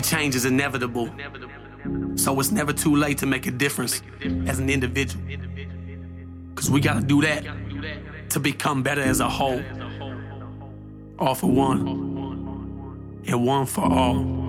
[0.00, 1.10] change is inevitable.
[2.16, 4.02] So it's never too late to make a difference
[4.46, 5.24] as an individual.
[6.54, 7.44] Cause we gotta do that
[8.30, 9.62] to become better as a whole.
[11.18, 14.40] All for one, and one for all.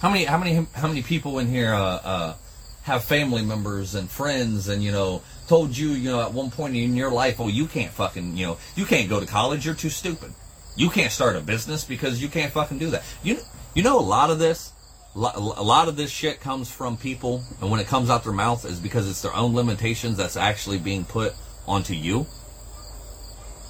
[0.00, 2.34] How many how many how many people in here uh, uh,
[2.82, 6.74] have family members and friends and you know told you you know at one point
[6.74, 9.74] in your life oh you can't fucking you know you can't go to college you're
[9.74, 10.32] too stupid
[10.76, 13.36] you can't start a business because you can't fucking do that you
[13.74, 14.72] you know a lot of this
[15.14, 18.64] a lot of this shit comes from people and when it comes out their mouth
[18.64, 21.34] is because it's their own limitations that's actually being put
[21.66, 22.26] onto you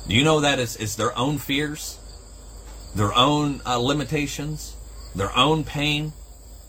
[0.06, 1.98] do you know that it's, it's their own fears
[2.94, 4.76] their own uh, limitations
[5.14, 6.12] their own pain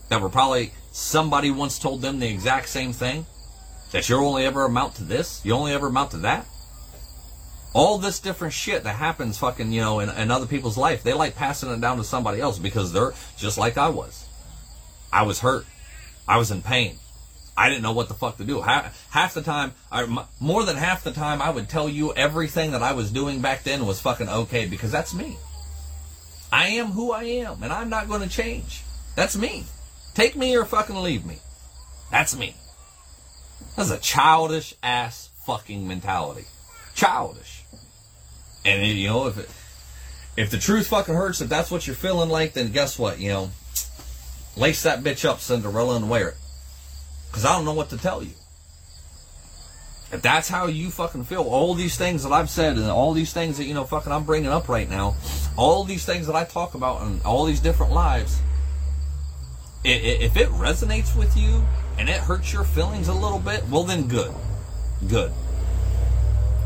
[0.08, 3.26] that were probably somebody once told them the exact same thing?
[3.92, 5.40] That you only ever amount to this?
[5.44, 6.46] You only ever amount to that?
[7.74, 11.14] All this different shit that happens fucking, you know, in, in other people's life, they
[11.14, 14.26] like passing it down to somebody else because they're just like I was.
[15.12, 15.66] I was hurt.
[16.28, 16.98] I was in pain.
[17.56, 18.62] I didn't know what the fuck to do.
[18.62, 22.72] Half, half the time, I, more than half the time, I would tell you everything
[22.72, 25.36] that I was doing back then was fucking okay because that's me.
[26.50, 28.82] I am who I am, and I'm not going to change.
[29.16, 29.64] That's me.
[30.14, 31.38] Take me or fucking leave me.
[32.10, 32.54] That's me.
[33.76, 36.44] That's a childish ass fucking mentality.
[36.94, 37.61] Childish.
[38.64, 39.50] And you know, if it,
[40.36, 43.18] if the truth fucking hurts, if that's what you're feeling like, then guess what?
[43.18, 43.50] You know,
[44.56, 46.36] lace that bitch up, Cinderella, and wear it.
[47.28, 48.32] Because I don't know what to tell you.
[50.12, 53.32] If that's how you fucking feel, all these things that I've said and all these
[53.32, 55.16] things that, you know, fucking I'm bringing up right now,
[55.56, 58.38] all these things that I talk about and all these different lives,
[59.84, 61.64] if it resonates with you
[61.98, 64.34] and it hurts your feelings a little bit, well then good.
[65.08, 65.32] Good.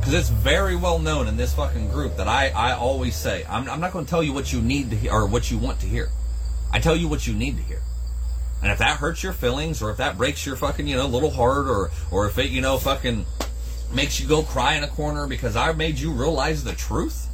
[0.06, 3.68] Because it's very well known in this fucking group that I, I always say, I'm,
[3.68, 5.80] I'm not going to tell you what you need to hear or what you want
[5.80, 6.11] to hear.
[6.72, 7.83] I tell you what you need to hear.
[8.62, 11.33] And if that hurts your feelings or if that breaks your fucking, you know, little
[11.33, 13.27] heart or, or if it, you know, fucking
[13.92, 17.27] makes you go cry in a corner because I made you realize the truth,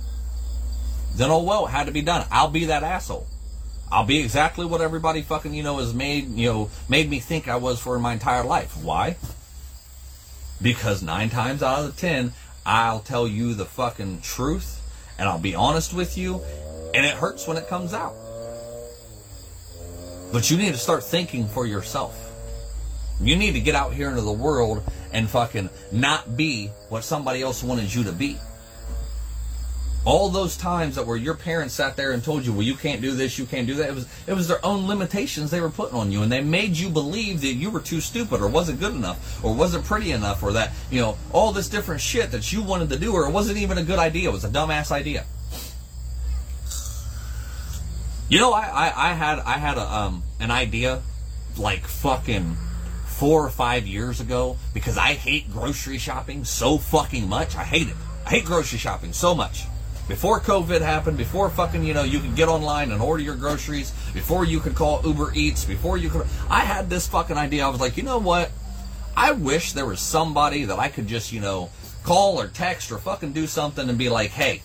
[1.14, 2.26] then oh well, it had to be done.
[2.30, 3.26] I'll be that asshole.
[3.90, 7.48] I'll be exactly what everybody fucking, you know, has made, you know, made me think
[7.48, 8.78] I was for my entire life.
[8.78, 9.16] Why?
[10.62, 12.32] Because nine times out of the ten,
[12.64, 14.80] I'll tell you the fucking truth
[15.18, 16.40] and I'll be honest with you
[16.94, 18.14] and it hurts when it comes out.
[20.32, 22.18] But you need to start thinking for yourself.
[23.20, 27.42] You need to get out here into the world and fucking not be what somebody
[27.42, 28.38] else wanted you to be.
[30.04, 33.00] All those times that where your parents sat there and told you, well, you can't
[33.00, 33.88] do this, you can't do that.
[33.88, 36.76] It was it was their own limitations they were putting on you, and they made
[36.76, 40.42] you believe that you were too stupid, or wasn't good enough, or wasn't pretty enough,
[40.42, 43.30] or that you know all this different shit that you wanted to do, or it
[43.30, 44.28] wasn't even a good idea.
[44.28, 45.24] It was a dumbass idea.
[48.28, 51.02] You know, I, I, I had I had a, um, an idea
[51.56, 52.56] like fucking
[53.06, 57.54] four or five years ago because I hate grocery shopping so fucking much.
[57.54, 57.94] I hate it.
[58.26, 59.64] I hate grocery shopping so much.
[60.08, 63.92] Before COVID happened, before fucking, you know, you could get online and order your groceries,
[64.12, 66.26] before you could call Uber Eats, before you could.
[66.50, 67.64] I had this fucking idea.
[67.64, 68.50] I was like, you know what?
[69.16, 71.70] I wish there was somebody that I could just, you know,
[72.02, 74.62] call or text or fucking do something and be like, hey,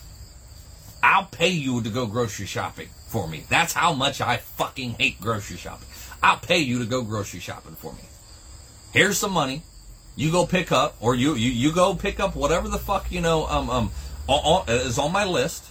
[1.02, 3.44] I'll pay you to go grocery shopping for me.
[3.48, 5.86] That's how much I fucking hate grocery shopping.
[6.22, 8.00] I'll pay you to go grocery shopping for me.
[8.92, 9.62] Here's some money.
[10.16, 13.20] You go pick up, or you, you, you go pick up whatever the fuck, you
[13.20, 13.92] know, um, um,
[14.28, 15.64] is on my list,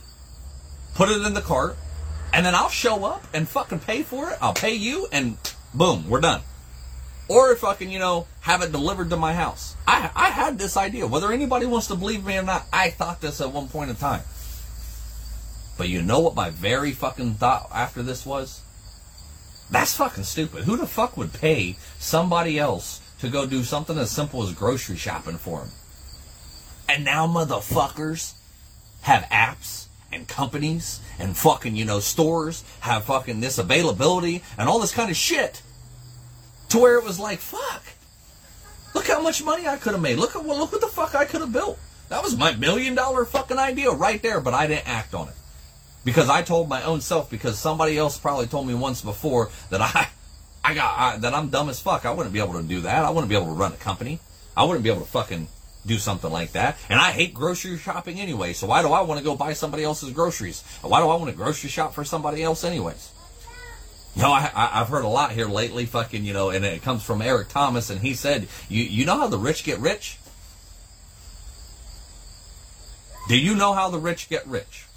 [0.95, 1.77] put it in the cart,
[2.33, 4.37] and then I'll show up and fucking pay for it.
[4.41, 5.37] I'll pay you, and
[5.73, 6.41] boom, we're done.
[7.29, 9.75] Or fucking, you know, have it delivered to my house.
[9.85, 11.07] I, I had this idea.
[11.07, 13.95] Whether anybody wants to believe me or not, I thought this at one point in
[13.97, 14.21] time.
[15.77, 18.61] But you know what my very fucking thought after this was?
[19.69, 20.63] That's fucking stupid.
[20.63, 24.95] Who the fuck would pay somebody else to go do something as simple as grocery
[24.95, 25.71] shopping for them?
[26.89, 28.33] And now, motherfuckers,
[29.01, 34.79] have apps and companies and fucking, you know, stores have fucking this availability and all
[34.79, 35.61] this kind of shit.
[36.69, 37.83] To where it was like, fuck.
[38.93, 40.17] Look how much money I could have made.
[40.17, 41.79] Look at well, look what the fuck I could have built.
[42.09, 45.33] That was my million dollar fucking idea right there, but I didn't act on it.
[46.03, 49.81] Because I told my own self because somebody else probably told me once before that
[49.81, 50.07] I
[50.63, 52.05] I got I, that I'm dumb as fuck.
[52.05, 53.05] I wouldn't be able to do that.
[53.05, 54.19] I wouldn't be able to run a company.
[54.55, 55.47] I wouldn't be able to fucking
[55.87, 56.77] do something like that.
[56.89, 59.83] And I hate grocery shopping anyway, so why do I want to go buy somebody
[59.83, 60.63] else's groceries?
[60.81, 63.11] Why do I want to grocery shop for somebody else anyways?
[64.15, 66.81] You know, I, I, have heard a lot here lately, fucking, you know, and it
[66.81, 70.17] comes from Eric Thomas, and he said, you, you know how the rich get rich?
[73.27, 74.87] Do you know how the rich get rich?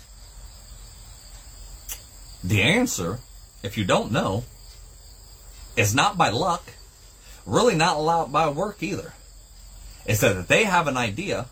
[2.43, 3.19] The answer,
[3.63, 4.45] if you don't know,
[5.77, 6.65] is not by luck,
[7.45, 9.13] really not allowed by work either.
[10.07, 11.47] It's that they have an idea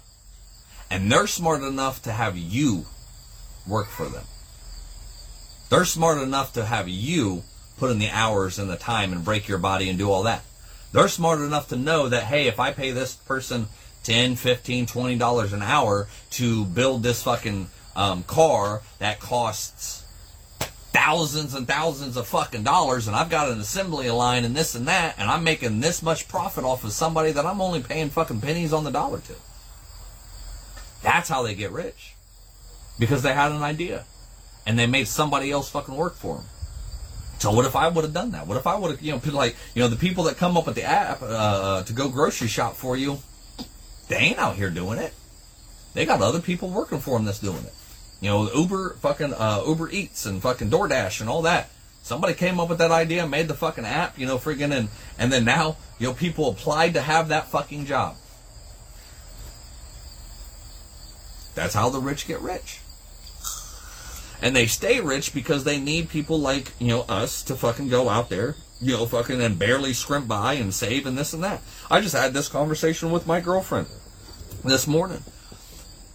[0.91, 2.87] and they're smart enough to have you
[3.67, 4.25] work for them.
[5.71, 7.43] They're smart enough to have you
[7.77, 10.43] put in the hours and the time and break your body and do all that.
[10.93, 13.69] They're smart enough to know that, hey, if I pay this person
[14.05, 19.98] 10, 15, 20 dollars an hour to build this fucking um, car that costs
[20.93, 24.89] thousands and thousands of fucking dollars and I've got an assembly line and this and
[24.89, 28.41] that and I'm making this much profit off of somebody that I'm only paying fucking
[28.41, 29.35] pennies on the dollar to.
[31.03, 32.15] That's how they get rich.
[32.99, 34.05] Because they had an idea
[34.67, 36.45] and they made somebody else fucking work for them.
[37.39, 38.47] So what if I would have done that?
[38.47, 40.67] What if I would have, you know, like, you know, the people that come up
[40.67, 43.19] with the app uh, to go grocery shop for you,
[44.09, 45.15] they ain't out here doing it.
[45.95, 47.73] They got other people working for them that's doing it.
[48.21, 51.71] You know, Uber, fucking uh, Uber Eats and fucking DoorDash and all that.
[52.03, 54.89] Somebody came up with that idea, made the fucking app, you know, friggin' and
[55.19, 58.17] and then now, you know, people applied to have that fucking job.
[61.55, 62.81] That's how the rich get rich.
[64.41, 68.09] And they stay rich because they need people like, you know, us to fucking go
[68.09, 71.61] out there, you know, fucking and barely scrimp by and save and this and that.
[71.91, 73.89] I just had this conversation with my girlfriend
[74.65, 75.25] this morning.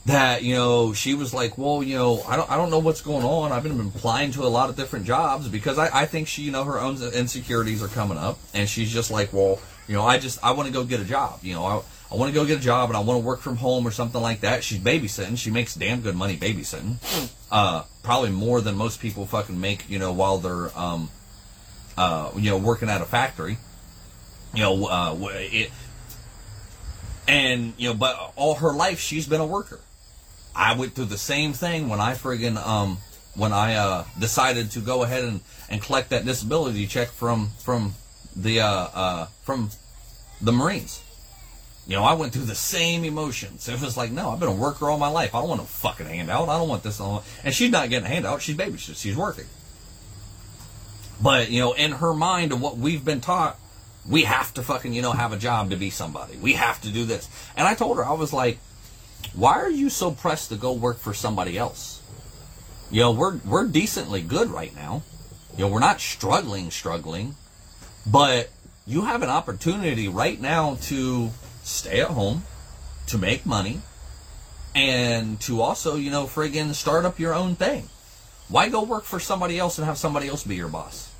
[0.05, 3.01] That, you know, she was like, Well, you know, I don't I don't know what's
[3.01, 3.51] going on.
[3.51, 6.51] I've been applying to a lot of different jobs because I, I think she, you
[6.51, 10.17] know, her own insecurities are coming up and she's just like, Well, you know, I
[10.17, 11.39] just I want to go get a job.
[11.41, 11.81] You know, I
[12.13, 13.91] I want to go get a job and I want to work from home or
[13.91, 14.63] something like that.
[14.63, 15.35] She's babysitting.
[15.35, 16.97] She makes damn good money babysitting.
[17.51, 21.09] Uh, probably more than most people fucking make, you know, while they're, um,
[21.97, 23.57] uh, you know, working at a factory.
[24.53, 25.71] You know, uh, it,
[27.27, 29.79] and, you know, but all her life she's been a worker.
[30.55, 32.97] I went through the same thing when I friggin', um,
[33.35, 37.93] when I, uh, decided to go ahead and, and collect that disability check from, from
[38.35, 39.69] the, uh, uh, from
[40.41, 41.01] the Marines.
[41.85, 43.67] You know, I went through the same emotions.
[43.67, 45.35] It was like, no, I've been a worker all my life.
[45.35, 46.47] I don't want a fucking handout.
[46.47, 47.01] I don't want this.
[47.01, 48.41] And she's not getting a handout.
[48.41, 49.01] She's babysitting.
[49.01, 49.45] She's working.
[51.21, 53.59] But, you know, in her mind and what we've been taught,
[54.07, 56.37] we have to fucking, you know, have a job to be somebody.
[56.37, 57.29] We have to do this.
[57.55, 58.59] And I told her, I was like,
[59.33, 62.01] why are you so pressed to go work for somebody else?
[62.91, 65.03] You know, we're, we're decently good right now.
[65.57, 67.35] You know, we're not struggling, struggling,
[68.05, 68.49] but
[68.85, 71.29] you have an opportunity right now to
[71.63, 72.43] stay at home,
[73.07, 73.81] to make money,
[74.75, 77.89] and to also, you know, friggin' start up your own thing.
[78.49, 81.12] Why go work for somebody else and have somebody else be your boss?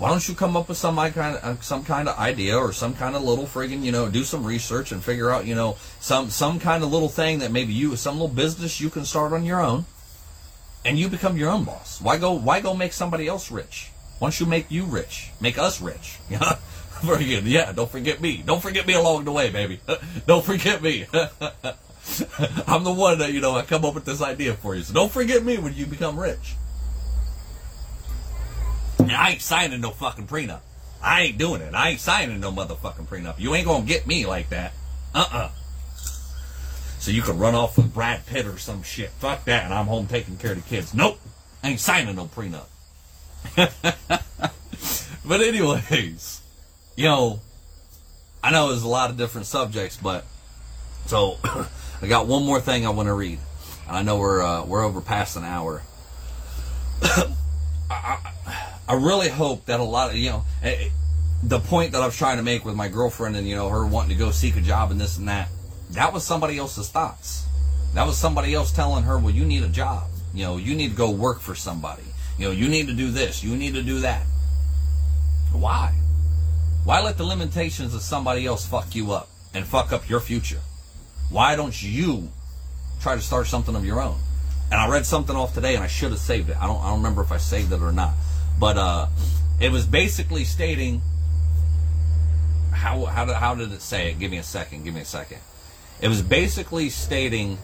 [0.00, 2.72] Why don't you come up with some kind of uh, some kind of idea or
[2.72, 5.76] some kind of little friggin' you know do some research and figure out you know
[6.00, 9.34] some some kind of little thing that maybe you some little business you can start
[9.34, 9.84] on your own,
[10.86, 12.00] and you become your own boss.
[12.00, 13.90] Why go why go make somebody else rich?
[14.20, 15.32] Why don't you make you rich?
[15.38, 16.18] Make us rich.
[16.30, 16.56] Yeah.
[17.02, 18.42] Yeah, don't forget me.
[18.44, 19.80] Don't forget me along the way, baby.
[20.26, 21.06] don't forget me.
[22.66, 24.82] I'm the one that, you know, I come up with this idea for you.
[24.82, 26.56] So don't forget me when you become rich.
[29.16, 30.60] I ain't signing no fucking prenup.
[31.02, 31.74] I ain't doing it.
[31.74, 33.38] I ain't signing no motherfucking prenup.
[33.38, 34.72] You ain't gonna get me like that.
[35.14, 35.50] Uh-uh.
[36.98, 39.08] So you can run off with Brad Pitt or some shit.
[39.10, 40.92] Fuck that, and I'm home taking care of the kids.
[40.92, 41.18] Nope.
[41.62, 42.66] I ain't signing no prenup.
[45.26, 46.42] but anyways,
[46.96, 47.40] you know,
[48.42, 50.26] I know there's a lot of different subjects, but
[51.06, 51.38] so
[52.02, 53.38] I got one more thing I want to read,
[53.88, 55.82] and I know we're uh, we're over past an hour.
[57.02, 57.32] I,
[57.90, 60.88] I, I, really hope that a lot of you know eh, eh,
[61.42, 63.86] the point that I was trying to make with my girlfriend and you know her
[63.86, 65.48] wanting to go seek a job and this and that.
[65.90, 67.46] That was somebody else's thoughts.
[67.94, 70.08] That was somebody else telling her, "Well, you need a job.
[70.34, 72.04] You know, you need to go work for somebody.
[72.38, 73.42] You know, you need to do this.
[73.42, 74.24] You need to do that."
[75.52, 75.94] Why?
[76.84, 80.60] Why let the limitations of somebody else fuck you up and fuck up your future?
[81.28, 82.30] Why don't you
[83.00, 84.18] try to start something of your own?
[84.70, 86.56] And I read something off today, and I should have saved it.
[86.60, 86.80] I don't.
[86.80, 88.14] I don't remember if I saved it or not.
[88.60, 89.06] But uh,
[89.58, 91.00] it was basically stating
[92.70, 94.18] how how did, how did it say it?
[94.18, 94.84] Give me a second.
[94.84, 95.38] Give me a second.
[96.02, 97.58] It was basically stating,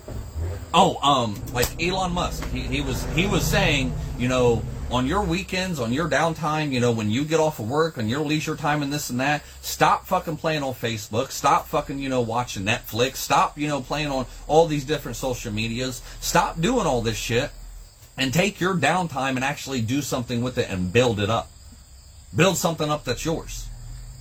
[0.73, 2.49] oh, um, like Elon Musk.
[2.49, 6.81] He, he was he was saying, you know, on your weekends, on your downtime, you
[6.81, 9.43] know, when you get off of work, on your leisure time and this and that,
[9.61, 11.31] stop fucking playing on Facebook.
[11.31, 13.17] Stop fucking, you know, watching Netflix.
[13.17, 16.01] Stop, you know, playing on all these different social medias.
[16.21, 17.51] Stop doing all this shit
[18.17, 21.51] and take your downtime and actually do something with it and build it up.
[22.35, 23.69] Build something up that's yours.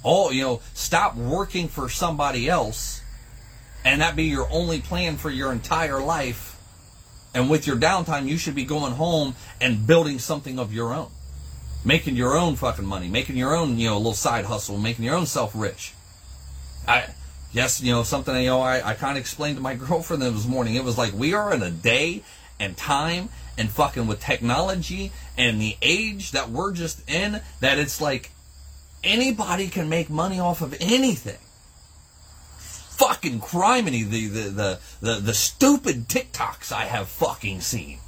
[0.03, 3.01] Oh, you know, stop working for somebody else
[3.85, 6.51] and that be your only plan for your entire life
[7.33, 11.11] And with your downtime, you should be going home and building something of your own.
[11.83, 15.15] Making your own fucking money, making your own, you know, little side hustle, making your
[15.15, 15.93] own self rich.
[16.87, 17.07] I,
[17.51, 20.47] yes, you know, something, you know, I, I kind of explained to my girlfriend this
[20.47, 20.75] morning.
[20.75, 22.23] It was like, we are in a day
[22.59, 28.01] and time and fucking with technology and the age that we're just in that it's
[28.01, 28.31] like
[29.03, 31.37] anybody can make money off of anything.
[32.57, 37.99] Fucking criminy the, the, the, the, the stupid TikToks I have fucking seen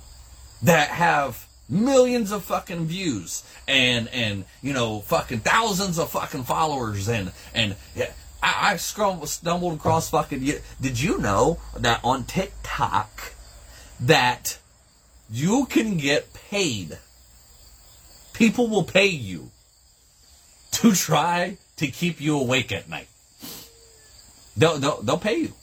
[0.63, 7.09] that have millions of fucking views and and you know fucking thousands of fucking followers
[7.09, 7.75] and and
[8.41, 10.49] I, I stumbled across fucking
[10.79, 13.33] did you know that on TikTok
[13.99, 14.59] that
[15.31, 16.97] you can get paid
[18.33, 19.51] people will pay you
[20.71, 23.07] to try to keep you awake at night
[24.57, 25.53] They'll they'll, they'll pay you.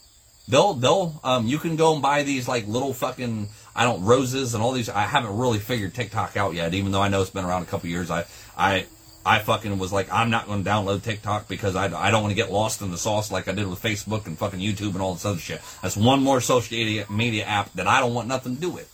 [0.47, 4.55] They'll they'll um you can go and buy these like little fucking I don't roses
[4.55, 4.89] and all these.
[4.89, 7.67] I haven't really figured TikTok out yet, even though I know it's been around a
[7.67, 8.11] couple years.
[8.11, 8.25] I
[8.57, 8.87] I
[9.27, 12.33] I fucking was like, I'm not going to download TikTok because I, I don't want
[12.33, 15.01] to get lost in the sauce like I did with Facebook and fucking YouTube and
[15.01, 15.63] all this other shit.
[15.81, 18.94] That's one more social media, media app that I don't want nothing to do with.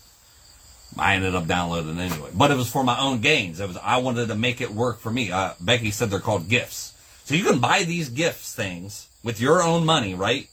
[0.99, 3.61] I ended up downloading anyway, but it was for my own gains.
[3.61, 5.30] It was I wanted to make it work for me.
[5.30, 6.94] Uh, Becky said they're called gifts,
[7.25, 10.49] so you can buy these gifts things with your own money, right?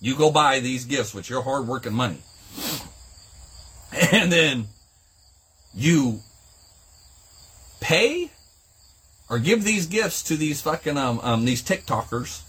[0.00, 2.18] You go buy these gifts with your hard working money.
[4.12, 4.66] And then
[5.72, 6.18] you
[7.80, 8.30] pay
[9.30, 12.42] or give these gifts to these fucking um, um these TikTokers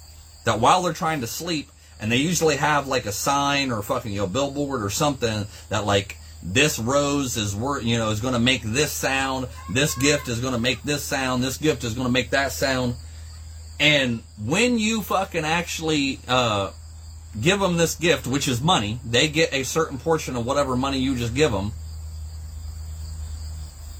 [0.46, 4.12] that while they're trying to sleep and they usually have like a sign or fucking
[4.12, 6.18] you know billboard or something that like
[6.48, 10.40] this rose is worth you know is going to make this sound this gift is
[10.40, 12.96] going to make this sound this gift is going to make that sound
[13.80, 16.72] and when you fucking actually uh,
[17.40, 21.00] give them this gift, which is money, they get a certain portion of whatever money
[21.00, 21.74] you just give them.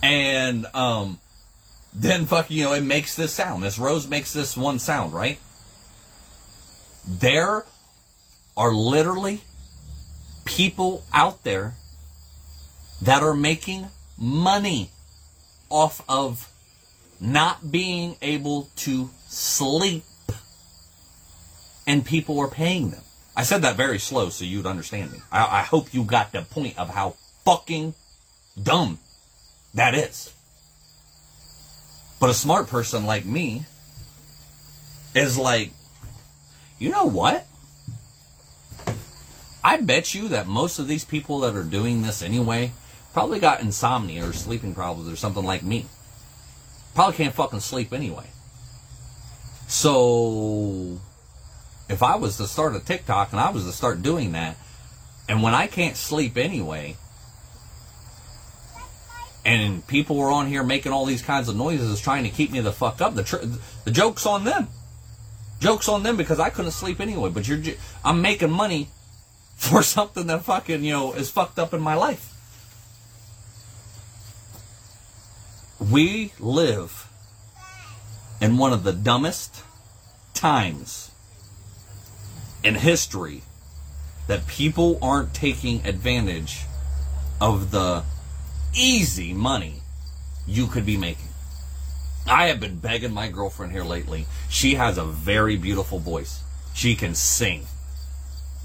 [0.02, 1.20] And um,
[1.94, 3.64] then fucking, you know, it makes this sound.
[3.64, 5.40] This rose makes this one sound, right?
[7.08, 7.66] There
[8.56, 9.42] are literally
[10.46, 11.74] people out there
[13.06, 14.90] that are making money
[15.70, 16.50] off of
[17.22, 20.04] not being able to sleep
[21.86, 23.02] and people are paying them.
[23.38, 25.20] I said that very slow so you'd understand me.
[25.32, 27.94] I, I hope you got the point of how fucking
[28.62, 28.98] dumb
[29.76, 30.34] that is.
[32.20, 33.66] But a smart person like me
[35.14, 35.72] is like,
[36.80, 37.46] you know what?
[39.64, 42.72] I bet you that most of these people that are doing this anyway
[43.16, 45.86] probably got insomnia or sleeping problems or something like me.
[46.96, 48.26] Probably can't fucking sleep anyway.
[49.70, 51.00] So,
[51.88, 54.58] if I was to start a TikTok and I was to start doing that,
[55.30, 56.98] and when I can't sleep anyway,
[59.46, 62.60] and people were on here making all these kinds of noises trying to keep me
[62.60, 63.46] the fuck up, the tr-
[63.86, 64.68] the joke's on them.
[65.62, 67.30] Joke's on them because I couldn't sleep anyway.
[67.30, 68.90] But you're, I'm making money
[69.56, 72.35] for something that fucking you know is fucked up in my life.
[75.80, 77.10] We live
[78.40, 79.64] in one of the dumbest
[80.34, 81.12] times
[82.64, 83.42] in history
[84.28, 86.62] that people aren't taking advantage
[87.42, 88.04] of the
[88.74, 89.82] easy money
[90.48, 91.28] you could be making.
[92.28, 94.26] I have been begging my girlfriend here lately.
[94.50, 96.42] She has a very beautiful voice.
[96.74, 97.68] She can sing.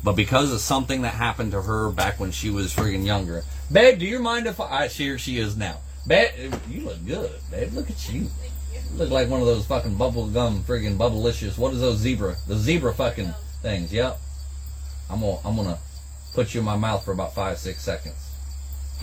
[0.03, 3.99] But because of something that happened to her back when she was friggin' younger, babe,
[3.99, 5.81] do you mind if I, I here she is now.
[6.07, 7.73] Babe, you look good, babe.
[7.73, 8.23] Look at you.
[8.23, 8.81] you.
[8.97, 11.59] Look like one of those fucking bubble gum friggin' bubblicious.
[11.59, 12.37] What is those zebra?
[12.49, 13.93] The zebra fucking things.
[13.93, 14.19] Yep.
[15.11, 15.79] I'm gonna I'm gonna
[16.35, 18.17] put you in my mouth for about five six seconds.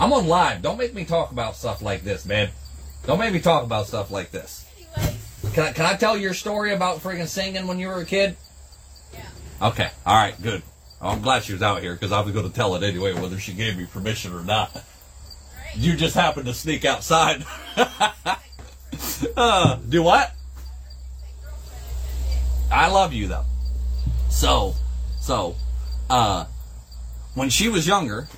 [0.00, 0.62] I'm on live.
[0.62, 2.50] Don't make me talk about stuff like this, man.
[3.06, 4.64] Don't make me talk about stuff like this.
[5.52, 8.36] Can I, can I tell your story about friggin' singing when you were a kid?
[9.12, 9.68] Yeah.
[9.68, 9.90] Okay.
[10.04, 10.40] All right.
[10.40, 10.62] Good.
[11.00, 13.38] I'm glad she was out here because I was going to tell it anyway, whether
[13.38, 14.84] she gave me permission or not.
[15.74, 17.44] You just happened to sneak outside.
[19.36, 20.34] uh, do what?
[22.70, 23.44] I love you though.
[24.30, 24.74] So,
[25.20, 25.56] so,
[26.10, 26.46] uh,
[27.34, 28.28] when she was younger,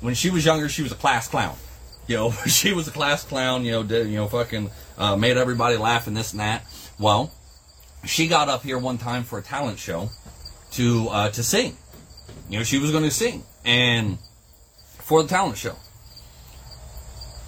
[0.00, 1.56] when she was younger, she was a class clown.
[2.06, 3.64] You know, she was a class clown.
[3.64, 6.64] You know, did, you know, fucking uh, made everybody laugh and this and that.
[6.98, 7.32] Well,
[8.04, 10.10] she got up here one time for a talent show
[10.72, 11.76] to uh, to sing.
[12.48, 14.18] You know, she was going to sing and
[14.98, 15.76] for the talent show.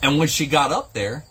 [0.02, 1.24] And when she got up there,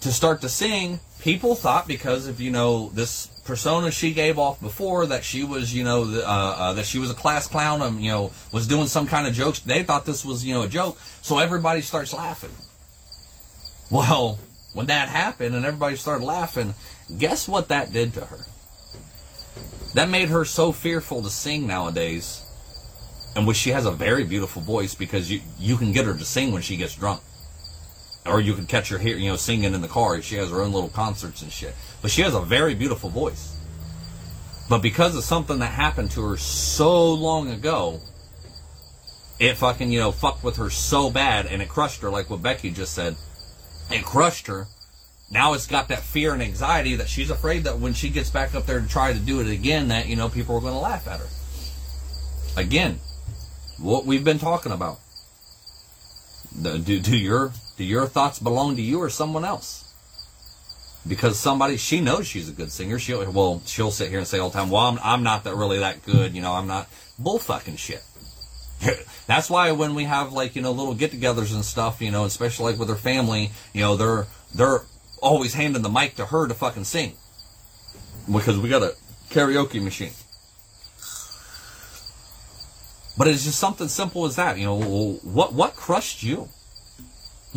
[0.00, 4.60] to start to sing, people thought because of you know this persona she gave off
[4.60, 8.02] before that she was you know uh, uh, that she was a class clown and
[8.02, 9.60] you know was doing some kind of jokes.
[9.60, 12.50] They thought this was you know a joke, so everybody starts laughing.
[13.90, 14.38] Well,
[14.74, 16.74] when that happened and everybody started laughing,
[17.16, 18.40] guess what that did to her?
[19.94, 22.44] That made her so fearful to sing nowadays,
[23.34, 26.24] and which she has a very beautiful voice because you you can get her to
[26.24, 27.22] sing when she gets drunk
[28.28, 30.20] or you can catch her here, you know, singing in the car.
[30.22, 31.74] She has her own little concerts and shit.
[32.02, 33.56] But she has a very beautiful voice.
[34.68, 38.00] But because of something that happened to her so long ago,
[39.38, 42.42] it fucking, you know, fucked with her so bad and it crushed her, like what
[42.42, 43.16] Becky just said.
[43.90, 44.66] It crushed her.
[45.30, 48.54] Now it's got that fear and anxiety that she's afraid that when she gets back
[48.54, 50.78] up there to try to do it again, that, you know, people are going to
[50.78, 51.28] laugh at her.
[52.56, 52.98] Again,
[53.78, 54.98] what we've been talking about.
[56.60, 59.84] Do, do your do your thoughts belong to you or someone else?
[61.06, 62.98] Because somebody she knows she's a good singer.
[62.98, 65.54] She'll well she'll sit here and say all the time, "Well, I'm, I'm not that
[65.54, 66.88] really that good." You know, I'm not
[67.22, 68.02] bullfucking shit.
[69.26, 72.72] That's why when we have like you know little get-togethers and stuff, you know, especially
[72.72, 74.82] like with her family, you know, they're they're
[75.22, 77.14] always handing the mic to her to fucking sing
[78.30, 78.94] because we got a
[79.30, 80.12] karaoke machine.
[83.16, 84.58] But it's just something simple as that.
[84.58, 86.48] You know, what what crushed you?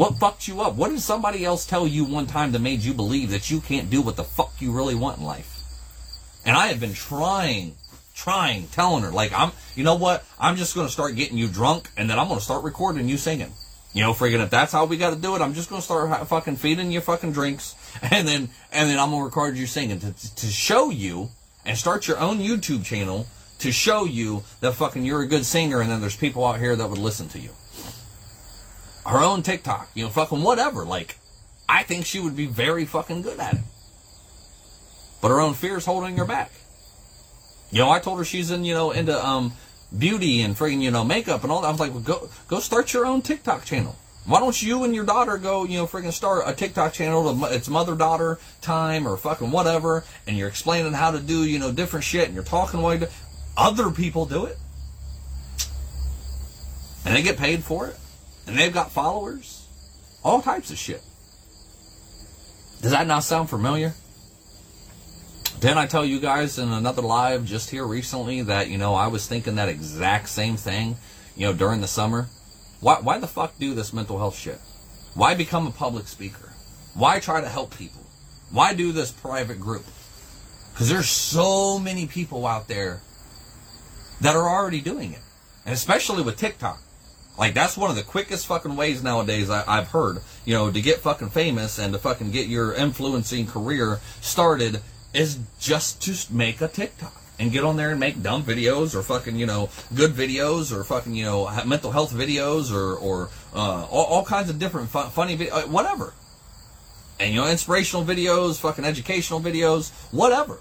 [0.02, 0.74] What fucked you up?
[0.74, 3.92] What did somebody else tell you one time that made you believe that you can't
[3.92, 5.62] do what the fuck you really want in life?
[6.44, 7.76] And I have been trying,
[8.16, 10.26] trying, telling her, like, I'm, you know what?
[10.40, 13.08] I'm just going to start getting you drunk and then I'm going to start recording
[13.08, 13.54] you singing.
[13.94, 15.86] You know, friggin' if that's how we got to do it, I'm just going to
[15.86, 19.68] start fucking feeding you fucking drinks and then, and then I'm going to record you
[19.68, 21.30] singing to, to show you
[21.64, 23.28] and start your own YouTube channel
[23.60, 26.76] to show you that fucking you're a good singer and then there's people out here
[26.76, 27.52] that would listen to you.
[29.06, 30.86] Her own TikTok, you know, fucking whatever.
[30.86, 31.18] Like,
[31.68, 33.62] I think she would be very fucking good at it.
[35.22, 36.52] But her own fear is holding her back.
[37.72, 39.54] You know, I told her she's in, you know, into um
[39.98, 41.68] beauty and friggin', you know, makeup and all that.
[41.68, 43.96] I was like, well, go go start your own TikTok channel.
[44.26, 47.44] Why don't you and your daughter go, you know, friggin' start a TikTok channel?
[47.46, 51.72] It's mother daughter time or fucking whatever, and you're explaining how to do, you know,
[51.72, 53.08] different shit, and you're talking do.
[53.58, 54.58] Other people do it.
[57.04, 57.98] And they get paid for it.
[58.52, 59.66] And they've got followers.
[60.26, 61.02] All types of shit.
[62.82, 63.94] Does that not sound familiar?
[65.62, 69.08] Then I tell you guys in another live just here recently that, you know, I
[69.08, 70.98] was thinking that exact same thing,
[71.38, 72.28] you know, during the summer.
[72.82, 74.60] Why, why the fuck do this mental health shit?
[75.14, 76.52] Why become a public speaker?
[76.94, 78.06] Why try to help people?
[78.52, 79.86] Why do this private group?
[80.74, 83.00] Because there's so many people out there
[84.20, 85.22] that are already doing it.
[85.66, 86.82] And especially with TikTok.
[87.42, 90.80] Like that's one of the quickest fucking ways nowadays I, have heard, you know, to
[90.80, 94.80] get fucking famous and to fucking get your influencing career started
[95.12, 99.02] is just to make a TikTok and get on there and make dumb videos or
[99.02, 103.88] fucking you know good videos or fucking you know mental health videos or or uh,
[103.90, 106.14] all, all, kinds of different fun, funny videos, uh, whatever.
[107.20, 110.60] And you know inspirational videos, fucking educational videos, whatever.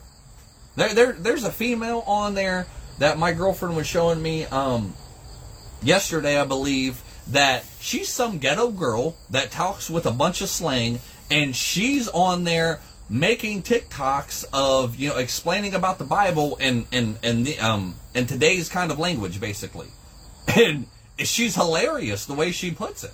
[0.76, 2.66] There, there, there's a female on there
[3.00, 4.94] that my girlfriend was showing me um,
[5.82, 11.00] yesterday, I believe, that she's some ghetto girl that talks with a bunch of slang,
[11.30, 17.18] and she's on there making TikToks of you know explaining about the Bible and and
[17.22, 19.88] and the um in today's kind of language, basically,
[20.56, 20.86] and
[21.18, 23.12] she's hilarious the way she puts it,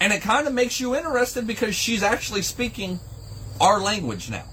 [0.00, 2.98] and it kind of makes you interested because she's actually speaking
[3.60, 4.44] our language now.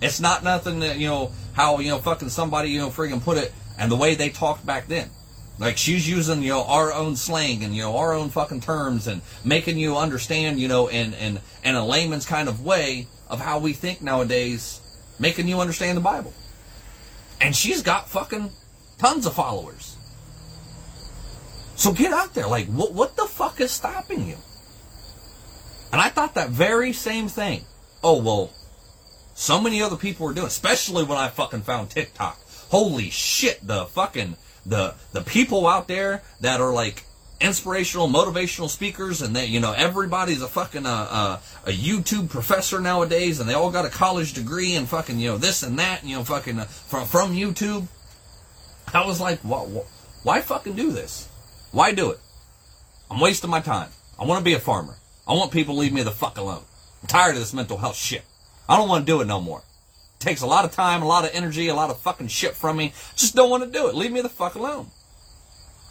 [0.00, 3.38] It's not nothing that you know how you know fucking somebody you know friggin' put
[3.38, 5.10] it and the way they talked back then.
[5.58, 9.06] Like she's using, you know, our own slang and you know our own fucking terms
[9.06, 13.40] and making you understand, you know, in in in a layman's kind of way of
[13.40, 14.80] how we think nowadays,
[15.18, 16.32] making you understand the Bible.
[17.40, 18.50] And she's got fucking
[18.98, 19.96] tons of followers.
[21.76, 22.46] So get out there.
[22.46, 24.36] Like, what what the fuck is stopping you?
[25.92, 27.64] And I thought that very same thing.
[28.04, 28.52] Oh well,
[29.34, 32.38] so many other people were doing, especially when I fucking found TikTok
[32.70, 34.36] holy shit, the fucking
[34.68, 37.04] the the people out there that are like
[37.40, 42.80] inspirational, motivational speakers, and they, you know, everybody's a fucking uh, uh, a YouTube professor
[42.80, 46.02] nowadays, and they all got a college degree and fucking you know this and that,
[46.02, 47.86] and, you know, fucking uh, from from YouTube.
[48.92, 49.58] I was like, why,
[50.22, 51.28] why fucking do this?
[51.72, 52.18] Why do it?
[53.10, 53.90] I'm wasting my time.
[54.18, 54.96] I want to be a farmer.
[55.26, 56.62] I want people to leave me the fuck alone.
[57.02, 58.24] I'm tired of this mental health shit.
[58.66, 59.62] I don't want to do it no more
[60.18, 62.76] takes a lot of time, a lot of energy, a lot of fucking shit from
[62.76, 62.92] me.
[63.16, 63.94] Just don't want to do it.
[63.94, 64.90] Leave me the fuck alone.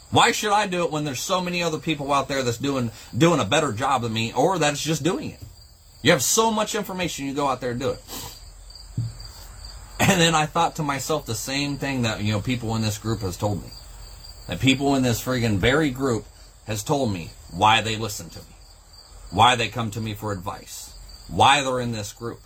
[0.09, 2.91] Why should I do it when there's so many other people out there that's doing
[3.17, 5.43] doing a better job than me or that's just doing it?
[6.01, 7.99] You have so much information, you go out there and do it.
[9.99, 12.97] And then I thought to myself the same thing that, you know, people in this
[12.97, 13.69] group has told me.
[14.47, 16.25] That people in this friggin' very group
[16.67, 18.55] has told me why they listen to me.
[19.31, 20.93] Why they come to me for advice.
[21.27, 22.39] Why they're in this group.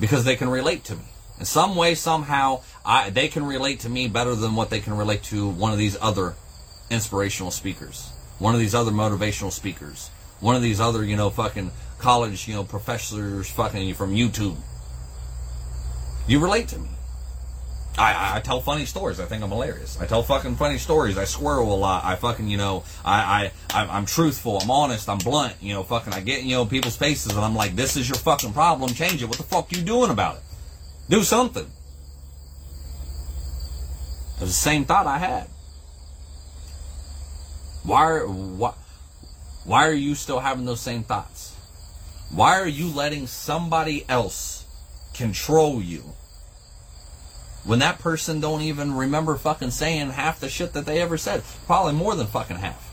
[0.00, 1.04] Because they can relate to me.
[1.38, 4.96] In some way, somehow, I, they can relate to me better than what they can
[4.96, 6.34] relate to one of these other
[6.90, 8.10] inspirational speakers.
[8.38, 10.10] One of these other motivational speakers.
[10.40, 14.56] One of these other, you know, fucking college, you know, professors fucking from YouTube.
[16.26, 16.88] You relate to me.
[17.96, 19.20] I, I tell funny stories.
[19.20, 20.00] I think I'm hilarious.
[20.00, 21.16] I tell fucking funny stories.
[21.16, 22.04] I squirrel a lot.
[22.04, 24.58] I fucking, you know, I, I, I'm truthful.
[24.58, 25.08] I'm honest.
[25.08, 25.54] I'm blunt.
[25.60, 28.08] You know, fucking, I get, in you know, people's faces and I'm like, this is
[28.08, 28.90] your fucking problem.
[28.90, 29.26] Change it.
[29.26, 30.42] What the fuck you doing about it?
[31.08, 31.70] Do something.
[34.36, 35.46] It was the same thought I had.
[37.84, 38.74] Why, why,
[39.64, 41.54] why are you still having those same thoughts?
[42.30, 44.64] Why are you letting somebody else
[45.14, 46.02] control you?
[47.64, 51.42] When that person don't even remember fucking saying half the shit that they ever said.
[51.66, 52.92] Probably more than fucking half.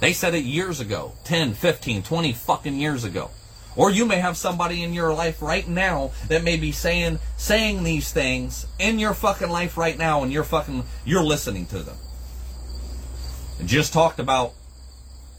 [0.00, 1.12] They said it years ago.
[1.24, 3.30] 10, 15, 20 fucking years ago.
[3.76, 7.84] Or you may have somebody in your life right now that may be saying saying
[7.84, 11.96] these things in your fucking life right now and you're fucking you're listening to them.
[13.60, 14.52] And just talked about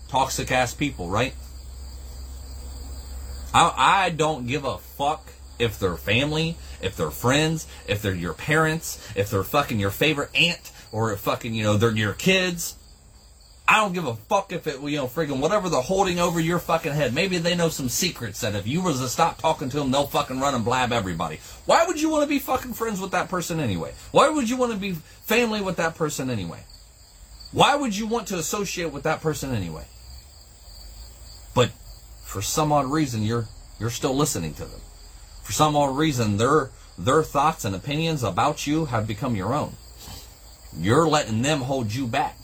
[0.07, 1.33] toxic ass people, right?
[3.53, 8.33] I, I don't give a fuck if they're family, if they're friends, if they're your
[8.33, 12.77] parents, if they're fucking your favorite aunt, or if fucking, you know, they're your kids.
[13.65, 16.59] I don't give a fuck if it, you know, friggin' whatever they're holding over your
[16.59, 17.13] fucking head.
[17.13, 20.05] Maybe they know some secrets that if you was to stop talking to them, they'll
[20.05, 21.39] fucking run and blab everybody.
[21.65, 23.93] Why would you want to be fucking friends with that person anyway?
[24.11, 26.59] Why would you want to be family with that person anyway?
[27.53, 29.85] Why would you want to associate with that person anyway?
[31.55, 31.71] But
[32.23, 33.47] for some odd reason, you're
[33.79, 34.81] you're still listening to them.
[35.43, 39.73] For some odd reason, their their thoughts and opinions about you have become your own.
[40.77, 42.37] You're letting them hold you back.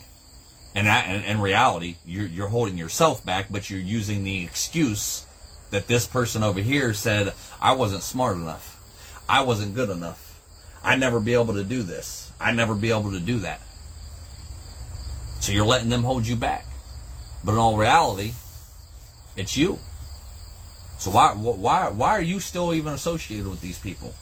[0.74, 5.26] And in reality, you're, you're holding yourself back, but you're using the excuse
[5.70, 8.76] that this person over here said, I wasn't smart enough.
[9.28, 10.40] I wasn't good enough.
[10.82, 12.32] I'd never be able to do this.
[12.40, 13.60] I'd never be able to do that.
[15.40, 16.64] So you're letting them hold you back.
[17.44, 18.32] But in all reality,
[19.36, 19.78] it's you.
[21.00, 24.12] So why why why are you still even associated with these people?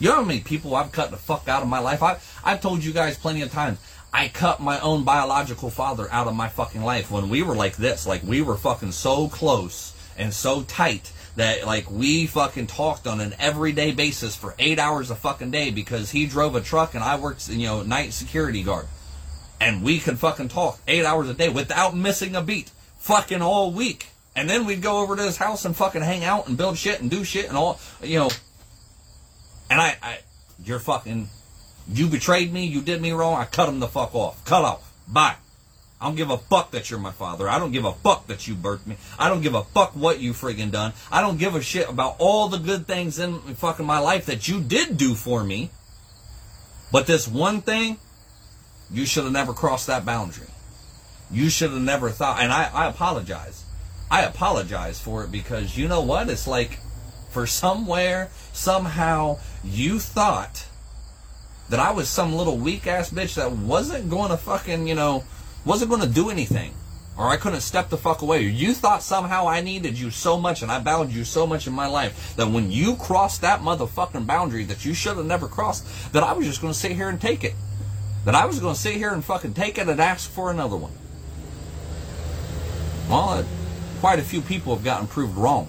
[0.00, 2.02] You know how many people I've cut the fuck out of my life?
[2.02, 3.78] I I've told you guys plenty of times.
[4.12, 7.76] I cut my own biological father out of my fucking life when we were like
[7.76, 8.08] this.
[8.08, 13.20] Like we were fucking so close and so tight that like we fucking talked on
[13.20, 17.04] an everyday basis for eight hours a fucking day because he drove a truck and
[17.04, 18.88] I worked you know night security guard.
[19.60, 22.72] And we could fucking talk eight hours a day without missing a beat.
[22.98, 24.08] Fucking all week.
[24.36, 27.00] And then we'd go over to his house and fucking hang out and build shit
[27.00, 28.30] and do shit and all you know.
[29.68, 30.18] And I, I
[30.62, 31.28] you're fucking
[31.88, 34.44] you betrayed me, you did me wrong, I cut him the fuck off.
[34.44, 34.92] Cut off.
[35.08, 35.36] Bye.
[36.00, 37.48] I don't give a fuck that you're my father.
[37.48, 38.98] I don't give a fuck that you birthed me.
[39.18, 40.92] I don't give a fuck what you friggin' done.
[41.10, 44.46] I don't give a shit about all the good things in fucking my life that
[44.46, 45.70] you did do for me.
[46.92, 47.96] But this one thing,
[48.90, 50.48] you should have never crossed that boundary.
[51.30, 53.64] You should have never thought, and I, I apologize.
[54.10, 56.28] I apologize for it because you know what?
[56.28, 56.78] It's like,
[57.30, 60.66] for somewhere, somehow, you thought
[61.68, 65.24] that I was some little weak ass bitch that wasn't going to fucking, you know,
[65.64, 66.72] wasn't going to do anything.
[67.18, 68.42] Or I couldn't step the fuck away.
[68.42, 71.72] You thought somehow I needed you so much and I valued you so much in
[71.72, 76.12] my life that when you crossed that motherfucking boundary that you should have never crossed,
[76.12, 77.54] that I was just going to sit here and take it.
[78.26, 80.76] That I was going to sit here and fucking take it and ask for another
[80.76, 80.92] one.
[83.08, 83.44] Well, uh,
[83.96, 85.68] quite a few people have gotten proved wrong.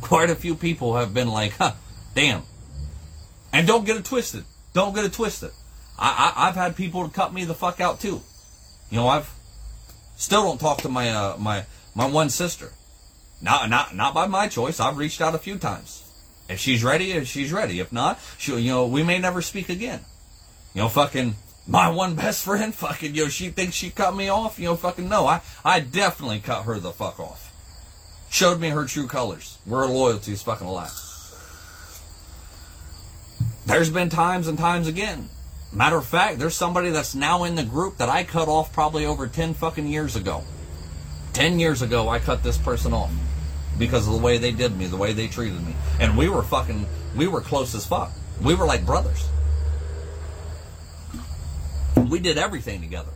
[0.00, 1.72] Quite a few people have been like, huh,
[2.14, 2.42] damn.
[3.52, 4.44] And don't get it twisted.
[4.72, 5.50] Don't get it twisted.
[5.98, 8.20] I, I, have had people cut me the fuck out too.
[8.90, 9.32] You know, I've
[10.16, 12.72] still don't talk to my uh, my my one sister.
[13.40, 14.78] Not not not by my choice.
[14.78, 16.02] I've reached out a few times.
[16.48, 17.80] If she's ready, if she's ready.
[17.80, 20.00] If not, she you know we may never speak again.
[20.74, 24.28] You know, fucking my one best friend, fucking you know she thinks she cut me
[24.28, 24.58] off.
[24.58, 25.26] You know, fucking no.
[25.26, 27.52] I I definitely cut her the fuck off.
[28.30, 29.58] Showed me her true colors.
[29.64, 30.92] Where loyalty is fucking alive.
[33.66, 35.28] There's been times and times again.
[35.72, 39.04] Matter of fact, there's somebody that's now in the group that I cut off probably
[39.04, 40.44] over 10 fucking years ago.
[41.32, 43.12] 10 years ago, I cut this person off
[43.78, 45.74] because of the way they did me, the way they treated me.
[46.00, 48.12] And we were fucking, we were close as fuck.
[48.40, 49.28] We were like brothers.
[51.96, 53.12] We did everything together.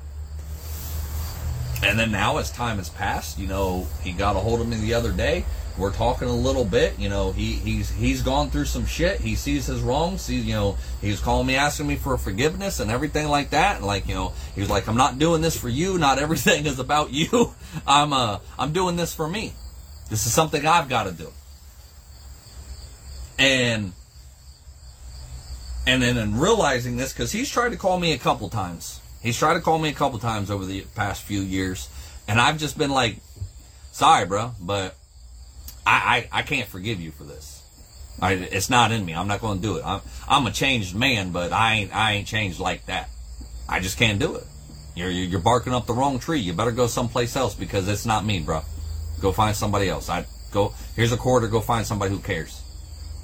[1.83, 4.77] And then now, as time has passed, you know, he got a hold of me
[4.77, 5.45] the other day.
[5.79, 6.99] We're talking a little bit.
[6.99, 9.21] You know, he he's he's gone through some shit.
[9.21, 10.27] He sees his wrongs.
[10.27, 13.77] He, you know, he's calling me, asking me for forgiveness and everything like that.
[13.77, 15.97] And like, you know, he was like, "I'm not doing this for you.
[15.97, 17.55] Not everything is about you.
[17.87, 19.55] I'm uh, I'm doing this for me.
[20.11, 21.33] This is something I've got to do."
[23.39, 23.95] And
[25.91, 29.39] and then in realizing this, because he's tried to call me a couple times He's
[29.39, 31.89] tried to call me a couple times over the past few years,
[32.27, 33.17] and I've just been like,
[33.93, 34.97] "Sorry, bro, but
[35.87, 37.63] I I, I can't forgive you for this.
[38.23, 39.15] I, it's not in me.
[39.15, 39.85] I'm not going to do it.
[39.85, 43.11] I'm I'm a changed man, but I ain't I ain't changed like that.
[43.69, 44.45] I just can't do it.
[44.95, 46.41] You're you're barking up the wrong tree.
[46.41, 48.63] You better go someplace else because it's not me, bro.
[49.21, 50.09] Go find somebody else.
[50.09, 51.47] I go here's a quarter.
[51.47, 52.60] Go find somebody who cares.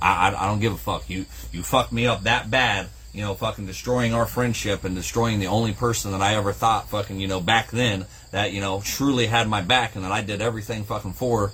[0.01, 1.09] I, I, I don't give a fuck.
[1.09, 5.41] You you fucked me up that bad you know, fucking destroying our friendship and destroying
[5.41, 8.83] the only person that I ever thought fucking, you know, back then that, you know,
[8.85, 11.51] truly had my back and that I did everything fucking for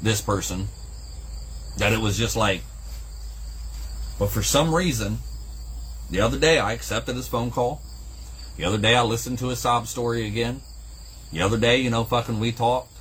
[0.00, 0.68] this person.
[1.76, 2.62] That it was just like,
[4.18, 5.18] but for some reason,
[6.10, 7.82] the other day I accepted his phone call.
[8.56, 10.62] The other day I listened to his sob story again.
[11.30, 12.93] The other day, you know, fucking we talked.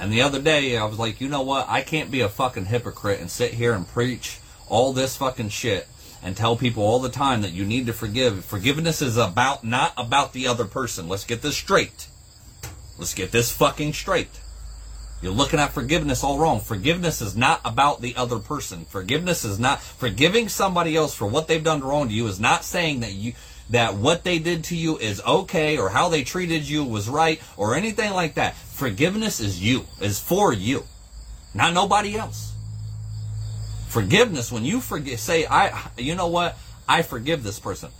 [0.00, 1.68] And the other day I was like, you know what?
[1.68, 5.86] I can't be a fucking hypocrite and sit here and preach all this fucking shit
[6.22, 8.42] and tell people all the time that you need to forgive.
[8.42, 11.06] Forgiveness is about not about the other person.
[11.06, 12.06] Let's get this straight.
[12.98, 14.40] Let's get this fucking straight.
[15.20, 16.60] You're looking at forgiveness all wrong.
[16.60, 18.86] Forgiveness is not about the other person.
[18.86, 22.64] Forgiveness is not forgiving somebody else for what they've done wrong to you is not
[22.64, 23.34] saying that you
[23.68, 27.40] that what they did to you is okay or how they treated you was right
[27.56, 28.56] or anything like that.
[28.80, 30.84] Forgiveness is you, is for you,
[31.52, 32.54] not nobody else.
[33.88, 36.56] Forgiveness, when you forget, say, I, you know what?
[36.88, 37.90] I forgive this person.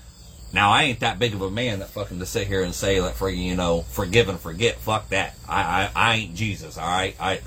[0.55, 2.99] Now, I ain't that big of a man that fucking to sit here and say
[2.99, 4.77] that for you know, forgive and forget.
[4.77, 5.35] Fuck that.
[5.47, 7.15] I, I, I ain't Jesus, all right?
[7.21, 7.41] I,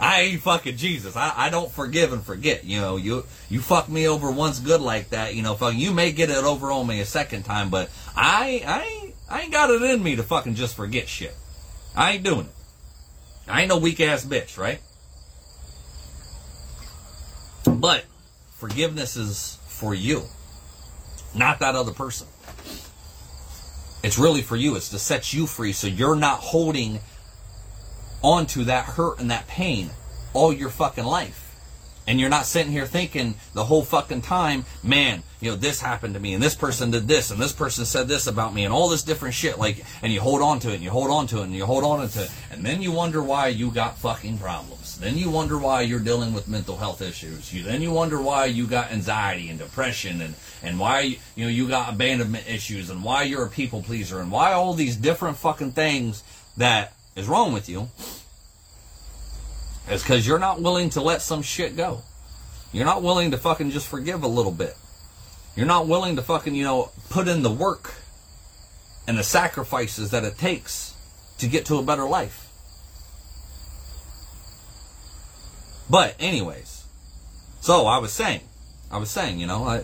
[0.00, 1.14] I ain't fucking Jesus.
[1.14, 2.64] I, I don't forgive and forget.
[2.64, 5.36] You know, you, you fuck me over once good like that.
[5.36, 8.64] You know, fuck, you may get it over on me a second time, but I,
[8.66, 11.36] I ain't, I ain't got it in me to fucking just forget shit.
[11.94, 13.50] I ain't doing it.
[13.50, 14.80] I ain't no weak ass bitch, right?
[17.64, 18.04] But
[18.56, 20.22] forgiveness is for you,
[21.34, 22.26] not that other person.
[24.02, 24.76] It's really for you.
[24.76, 27.00] It's to set you free so you're not holding
[28.22, 29.90] onto that hurt and that pain
[30.32, 31.41] all your fucking life.
[32.06, 36.14] And you're not sitting here thinking the whole fucking time, man, you know, this happened
[36.14, 38.72] to me and this person did this and this person said this about me and
[38.72, 39.58] all this different shit.
[39.58, 41.66] Like, and you hold on to it and you hold on to it and you
[41.66, 42.30] hold on to it.
[42.50, 44.98] And then you wonder why you got fucking problems.
[44.98, 47.52] Then you wonder why you're dealing with mental health issues.
[47.52, 51.50] You, then you wonder why you got anxiety and depression and, and why, you know,
[51.50, 55.36] you got abandonment issues and why you're a people pleaser and why all these different
[55.36, 56.22] fucking things
[56.56, 57.88] that is wrong with you
[59.90, 62.02] is because you're not willing to let some shit go.
[62.72, 64.76] You're not willing to fucking just forgive a little bit.
[65.56, 67.94] You're not willing to fucking, you know, put in the work
[69.06, 70.94] and the sacrifices that it takes
[71.38, 72.48] to get to a better life.
[75.90, 76.84] But, anyways,
[77.60, 78.40] so I was saying,
[78.90, 79.82] I was saying, you know, I.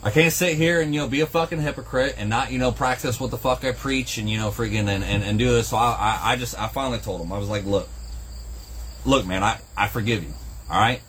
[0.00, 2.70] I can't sit here and you know be a fucking hypocrite and not you know
[2.70, 5.70] practice what the fuck I preach and you know freaking and, and, and do this.
[5.70, 7.88] So I, I I just I finally told him I was like, look,
[9.04, 10.32] look, man, I, I forgive you.
[10.70, 11.00] All right.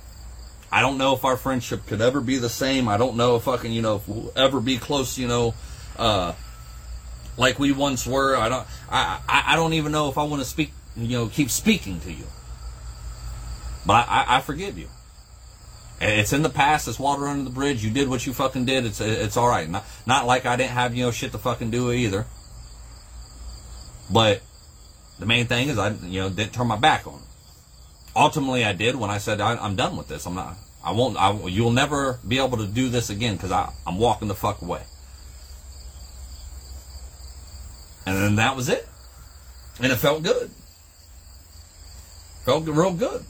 [0.72, 2.88] I don't know if our friendship could ever be the same.
[2.88, 5.56] I don't know if fucking, you know, if we'll ever be close, you know,
[5.98, 6.34] uh,
[7.38, 8.36] like we once were.
[8.36, 11.28] I don't, I, I, I don't even know if I want to speak, you know,
[11.28, 12.26] keep speaking to you.
[13.86, 14.90] But I, I, forgive you.
[16.00, 16.88] It's in the past.
[16.88, 17.84] It's water under the bridge.
[17.84, 18.86] You did what you fucking did.
[18.86, 19.68] It's it's all right.
[19.70, 22.26] Not not like I didn't have you know shit to fucking do either.
[24.12, 24.42] But
[25.18, 27.29] the main thing is I you know didn't turn my back on it
[28.16, 30.26] ultimately I did when I said I, am done with this.
[30.26, 30.58] I'm not.
[30.84, 31.18] I won't.
[31.18, 34.82] I, you'll never be able to do this again because I'm walking the fuck away.
[38.06, 38.88] And then that was it.
[39.82, 40.50] And it felt good.
[42.44, 43.24] Felt real good.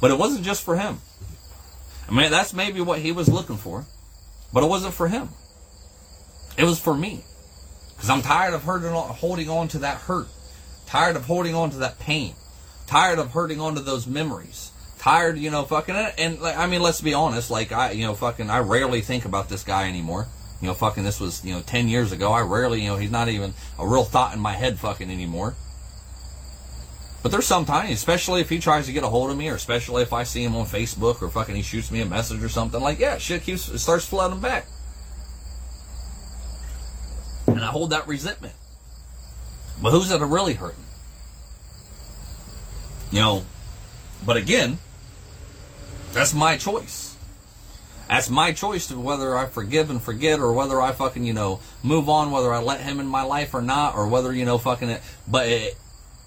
[0.00, 1.00] But it wasn't just for him.
[2.08, 3.86] I mean, that's maybe what he was looking for.
[4.52, 5.28] But it wasn't for him.
[6.56, 7.24] It was for me.
[7.94, 10.26] Because I'm tired of hurting, holding on to that hurt.
[10.86, 12.34] Tired of holding on to that pain
[12.88, 14.72] tired of hurting onto those memories.
[14.98, 18.50] Tired, you know, fucking, and I mean, let's be honest, like I, you know, fucking,
[18.50, 20.26] I rarely think about this guy anymore.
[20.60, 22.32] You know, fucking, this was, you know, 10 years ago.
[22.32, 25.54] I rarely, you know, he's not even a real thought in my head fucking anymore.
[27.22, 30.02] But there's sometimes, especially if he tries to get a hold of me, or especially
[30.02, 32.80] if I see him on Facebook, or fucking he shoots me a message or something,
[32.80, 34.66] like, yeah, shit keeps, starts flooding back.
[37.46, 38.54] And I hold that resentment.
[39.80, 40.84] But who's it really hurting?
[43.10, 43.44] You know,
[44.24, 44.78] but again,
[46.12, 47.16] that's my choice.
[48.08, 51.60] That's my choice to whether I forgive and forget or whether I fucking, you know,
[51.82, 54.56] move on, whether I let him in my life or not, or whether, you know,
[54.56, 55.02] fucking it.
[55.26, 55.76] But it,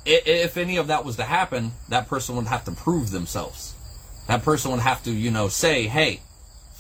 [0.06, 3.74] it, if any of that was to happen, that person would have to prove themselves.
[4.28, 6.22] That person would have to, you know, say, hey,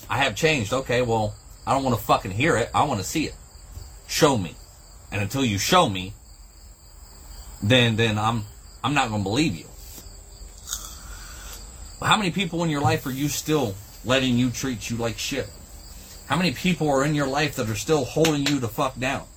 [0.08, 0.72] I have changed.
[0.72, 1.36] Okay, well,
[1.66, 2.70] I don't want to fucking hear it.
[2.74, 3.36] I want to see it.
[4.08, 4.56] Show me.
[5.12, 6.14] And until you show me,
[7.64, 8.44] then then I'm
[8.84, 9.66] I'm not going to believe you.
[12.02, 15.48] How many people in your life are you still letting you treat you like shit?
[16.26, 19.28] How many people are in your life that are still holding you to fuck down?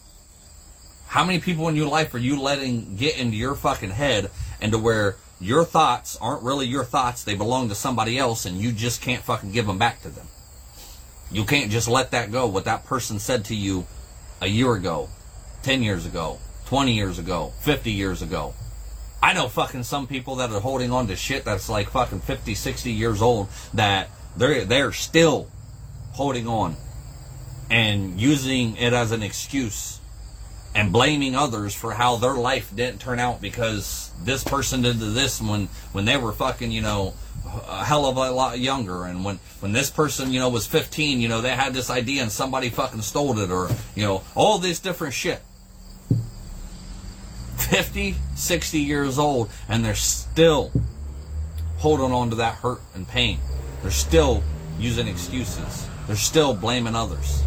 [1.06, 4.30] How many people in your life are you letting get into your fucking head
[4.62, 8.56] and to where your thoughts aren't really your thoughts, they belong to somebody else and
[8.56, 10.26] you just can't fucking give them back to them?
[11.30, 12.46] You can't just let that go.
[12.46, 13.86] What that person said to you
[14.40, 15.10] a year ago,
[15.64, 18.54] 10 years ago, 20 years ago, 50 years ago.
[19.24, 22.54] I know fucking some people that are holding on to shit that's like fucking 50,
[22.54, 25.48] 60 years old that they're they're still
[26.12, 26.76] holding on
[27.70, 29.98] and using it as an excuse
[30.74, 35.40] and blaming others for how their life didn't turn out because this person did this
[35.40, 37.14] when when they were fucking, you know,
[37.66, 39.06] a hell of a lot younger.
[39.06, 42.20] And when when this person you know was 15 you know they had this idea
[42.20, 45.40] and somebody fucking stole it or you know all this different shit
[47.64, 50.72] 50 60 years old and they're still
[51.78, 53.38] holding on to that hurt and pain.
[53.82, 54.42] They're still
[54.78, 55.86] using excuses.
[56.06, 57.42] They're still blaming others.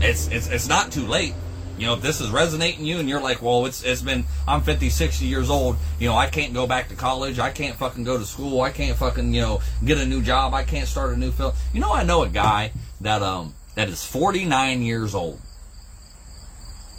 [0.00, 1.34] It's it's, it's not too late.
[1.78, 4.62] You know, if this is resonating you and you're like, well, it's it's been I'm
[4.62, 8.04] 50, 60 years old, you know, I can't go back to college, I can't fucking
[8.04, 11.14] go to school, I can't fucking, you know, get a new job, I can't start
[11.14, 11.52] a new film.
[11.74, 12.72] You know, I know a guy
[13.02, 15.40] that um that is 49 years old.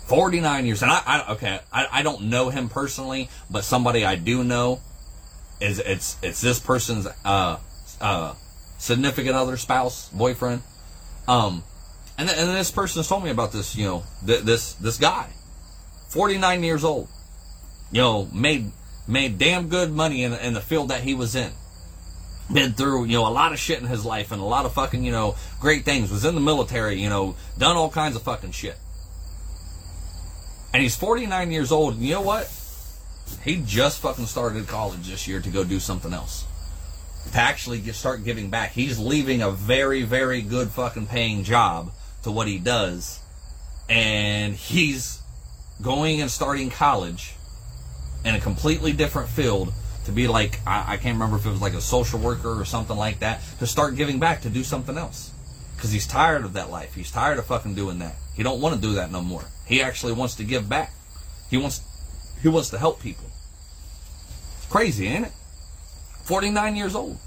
[0.07, 4.15] 49 years, and I, I okay, I, I don't know him personally, but somebody I
[4.15, 4.79] do know
[5.59, 7.57] is it's it's this person's uh
[7.99, 8.33] uh
[8.77, 10.61] significant other, spouse, boyfriend.
[11.27, 11.63] Um,
[12.17, 15.29] and, and this person has told me about this, you know, th- this this guy,
[16.09, 17.09] 49 years old,
[17.91, 18.71] you know, made
[19.07, 21.51] made damn good money in, in the field that he was in.
[22.51, 24.73] Been through, you know, a lot of shit in his life and a lot of
[24.73, 26.09] fucking, you know, great things.
[26.09, 28.77] Was in the military, you know, done all kinds of fucking shit.
[30.73, 32.51] And he's 49 years old, and you know what?
[33.43, 36.45] He just fucking started college this year to go do something else.
[37.31, 38.71] To actually get, start giving back.
[38.71, 41.91] He's leaving a very, very good fucking paying job
[42.23, 43.19] to what he does,
[43.89, 45.21] and he's
[45.81, 47.33] going and starting college
[48.25, 49.71] in a completely different field
[50.05, 52.65] to be like I, I, can't remember if it was like a social worker or
[52.65, 55.31] something like that to start giving back to do something else
[55.75, 58.73] because he's tired of that life he's tired of fucking doing that he don't want
[58.73, 60.91] to do that no more he actually wants to give back
[61.49, 61.81] he wants
[62.41, 63.25] he wants to help people
[64.57, 65.33] It's crazy ain't it
[66.23, 67.17] 49 years old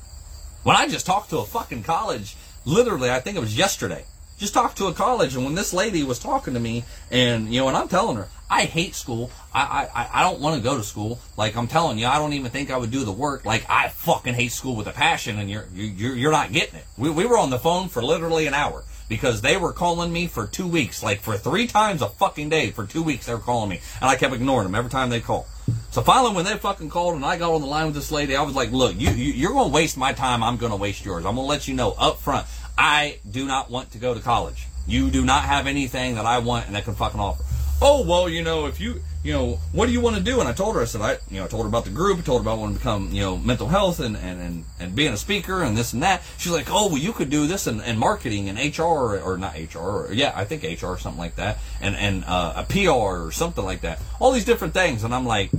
[0.63, 4.05] when i just talked to a fucking college literally i think it was yesterday
[4.41, 7.61] just talked to a college, and when this lady was talking to me, and you
[7.61, 9.31] know, and I'm telling her, I hate school.
[9.53, 11.21] I I, I don't want to go to school.
[11.37, 13.45] Like I'm telling you, I don't even think I would do the work.
[13.45, 16.87] Like I fucking hate school with a passion, and you're you're you're not getting it.
[16.97, 20.29] We we were on the phone for literally an hour because they were calling me
[20.29, 23.27] for two weeks, like for three times a fucking day for two weeks.
[23.27, 25.47] They were calling me, and I kept ignoring them every time they called.
[25.91, 28.37] So finally, when they fucking called and I got on the line with this lady,
[28.37, 30.43] I was like, "Look, you, you you're going to waste my time.
[30.43, 31.27] I'm going to waste yours.
[31.27, 32.47] I'm going to let you know up front.
[32.79, 34.69] I do not want to go to college.
[34.87, 37.45] You do not have anything that I want and that can fucking offer.
[37.83, 40.41] Oh, well, you know, if you, you know, what do you want to do?
[40.41, 42.19] And I told her, I said, I, you know, I told her about the group,
[42.19, 44.95] I told her about wanting to become, you know, mental health and, and, and, and
[44.97, 46.23] being a speaker and this and that.
[46.39, 49.37] She's like, oh, well, you could do this in, in marketing and HR or, or
[49.37, 52.65] not HR, or, yeah, I think HR or something like that, and, and uh, a
[52.65, 54.01] PR or something like that.
[54.21, 55.05] All these different things.
[55.05, 55.51] And I'm like,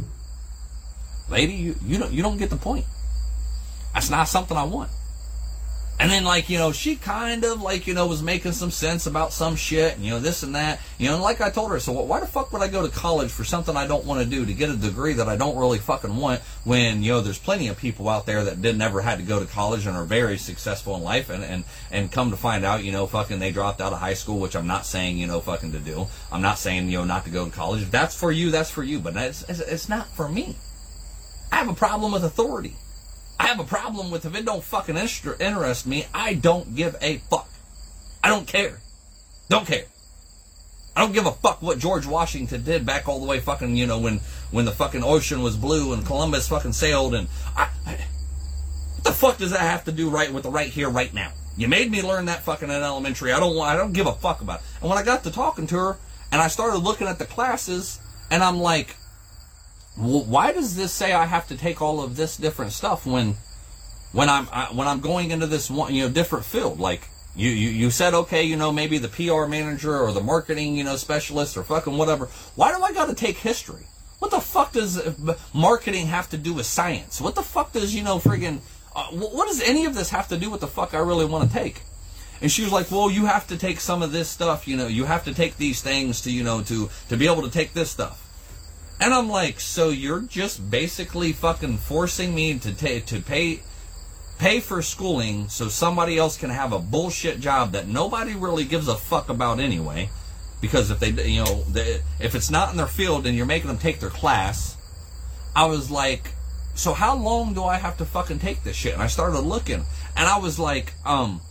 [1.30, 2.86] lady, you, you don't, you don't get the point.
[3.94, 4.90] That's not something I want.
[6.02, 9.06] And then, like, you know, she kind of, like, you know, was making some sense
[9.06, 10.80] about some shit, and, you know, this and that.
[10.98, 12.92] You know, and like I told her, so why the fuck would I go to
[12.92, 15.56] college for something I don't want to do, to get a degree that I don't
[15.56, 19.00] really fucking want, when, you know, there's plenty of people out there that did never
[19.00, 22.32] had to go to college and are very successful in life, and, and, and come
[22.32, 24.88] to find out, you know, fucking they dropped out of high school, which I'm not
[24.88, 26.08] saying, you know, fucking to do.
[26.32, 27.84] I'm not saying, you know, not to go to college.
[27.84, 30.56] If that's for you, that's for you, but it's, it's, it's not for me.
[31.52, 32.76] I have a problem with authority.
[33.42, 37.18] I have a problem with if it don't fucking interest me, I don't give a
[37.18, 37.50] fuck.
[38.24, 38.80] I don't care.
[39.50, 39.86] Don't care.
[40.96, 43.88] I don't give a fuck what George Washington did back all the way fucking, you
[43.88, 44.20] know, when
[44.52, 47.28] when the fucking ocean was blue and Columbus fucking sailed and
[47.58, 47.94] I, I
[48.96, 51.32] what the fuck does that have to do right with the right here right now?
[51.58, 53.32] You made me learn that fucking in elementary.
[53.32, 54.66] I don't want I don't give a fuck about it.
[54.82, 55.98] And when I got to talking to her
[56.32, 58.96] And I started looking at the classes, and I'm like,
[59.96, 63.36] why does this say I have to take all of this different stuff when
[64.12, 66.80] when I'm I, when I'm going into this one you know different field?
[66.80, 70.76] Like you, you you said okay, you know maybe the PR manager or the marketing
[70.76, 72.26] you know specialist or fucking whatever.
[72.56, 73.86] Why do I got to take history?
[74.20, 77.20] What the fuck does uh, marketing have to do with science?
[77.20, 78.60] What the fuck does you know friggin'
[78.96, 81.50] uh, what does any of this have to do with the fuck I really want
[81.50, 81.82] to take?
[82.42, 84.88] And she was like, well, you have to take some of this stuff, you know,
[84.88, 87.74] you have to take these things to, you know, to, to be able to take
[87.74, 88.28] this stuff.
[89.02, 93.62] And I'm like, so you're just basically fucking forcing me to to pay,
[94.38, 98.88] pay for schooling so somebody else can have a bullshit job that nobody really gives
[98.88, 100.12] a fuck about anyway.
[100.62, 103.70] Because if they, you know, they, if it's not in their field and you're making
[103.70, 104.78] them take their class,
[105.56, 106.34] I was like,
[106.76, 108.94] so how long do I have to fucking take this shit?
[108.94, 109.84] And I started looking
[110.16, 111.42] and I was like, um,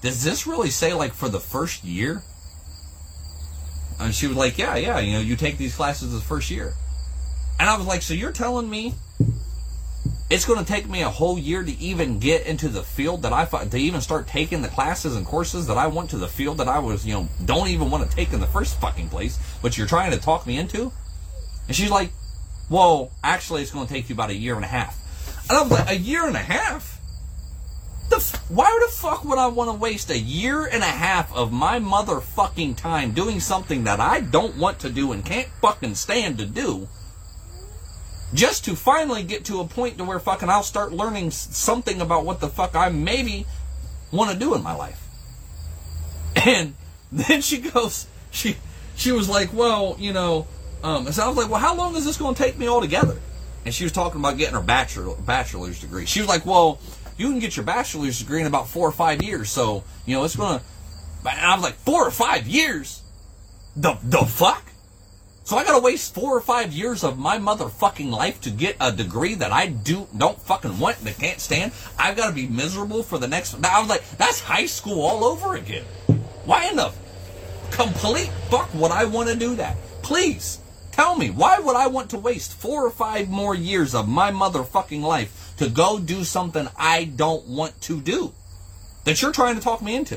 [0.00, 2.22] does this really say like for the first year?
[4.00, 6.74] And she was like, yeah, yeah, you know, you take these classes the first year.
[7.58, 8.94] And I was like, so you're telling me
[10.30, 13.32] it's going to take me a whole year to even get into the field that
[13.32, 16.58] I to even start taking the classes and courses that I want to the field
[16.58, 19.38] that I was, you know, don't even want to take in the first fucking place,
[19.62, 20.92] but you're trying to talk me into?
[21.66, 22.12] And she's like,
[22.68, 24.96] well, actually, it's going to take you about a year and a half.
[25.48, 26.97] And I was like, a year and a half?
[28.08, 31.34] The f- why the fuck would I want to waste a year and a half
[31.34, 35.94] of my motherfucking time doing something that I don't want to do and can't fucking
[35.94, 36.88] stand to do?
[38.32, 42.24] Just to finally get to a point to where fucking I'll start learning something about
[42.24, 43.46] what the fuck I maybe
[44.10, 45.04] want to do in my life.
[46.46, 46.74] And
[47.10, 48.56] then she goes, she
[48.94, 50.46] she was like, well, you know,
[50.82, 53.18] um, so I was like, well, how long is this going to take me altogether?
[53.64, 56.06] And she was talking about getting her bachelor bachelor's degree.
[56.06, 56.78] She was like, well,
[57.18, 59.50] you can get your bachelor's degree in about four or five years.
[59.50, 60.64] So, you know, it's going to.
[61.26, 63.02] I was like, four or five years?
[63.76, 64.64] The, the fuck?
[65.48, 68.92] So I gotta waste four or five years of my motherfucking life to get a
[68.92, 71.72] degree that I do don't fucking want and can't stand.
[71.98, 73.54] I've got to be miserable for the next.
[73.64, 75.84] I was like, that's high school all over again.
[76.44, 76.92] Why in the
[77.70, 79.78] complete fuck would I want to do that?
[80.02, 80.60] Please
[80.98, 84.32] tell me why would I want to waste four or five more years of my
[84.32, 88.32] motherfucking life to go do something I don't want to do
[89.04, 90.16] that you're trying to talk me into.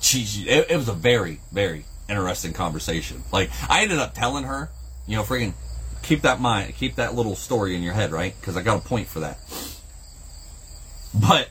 [0.00, 3.22] Jeez, it, it was a very, very interesting conversation.
[3.30, 4.70] Like, I ended up telling her,
[5.06, 5.52] you know, freaking
[6.02, 8.34] keep that mind, keep that little story in your head, right?
[8.40, 9.38] Because I got a point for that.
[11.12, 11.50] But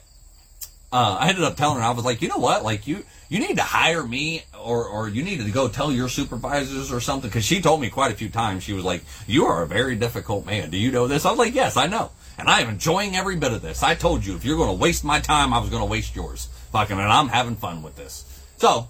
[0.92, 2.64] uh, I ended up telling her, I was like, you know what?
[2.64, 6.10] Like, you you need to hire me or, or you need to go tell your
[6.10, 7.30] supervisors or something.
[7.30, 9.96] Cause she told me quite a few times, she was like, you are a very
[9.96, 10.72] difficult man.
[10.72, 11.26] Do you know this?
[11.26, 12.12] I was like, yes, I know.
[12.38, 13.84] And I am enjoying every bit of this.
[13.84, 16.16] I told you if you're going to waste my time, I was going to waste
[16.16, 16.50] yours.
[16.72, 18.26] Fucking, and I'm having fun with this.
[18.58, 18.90] So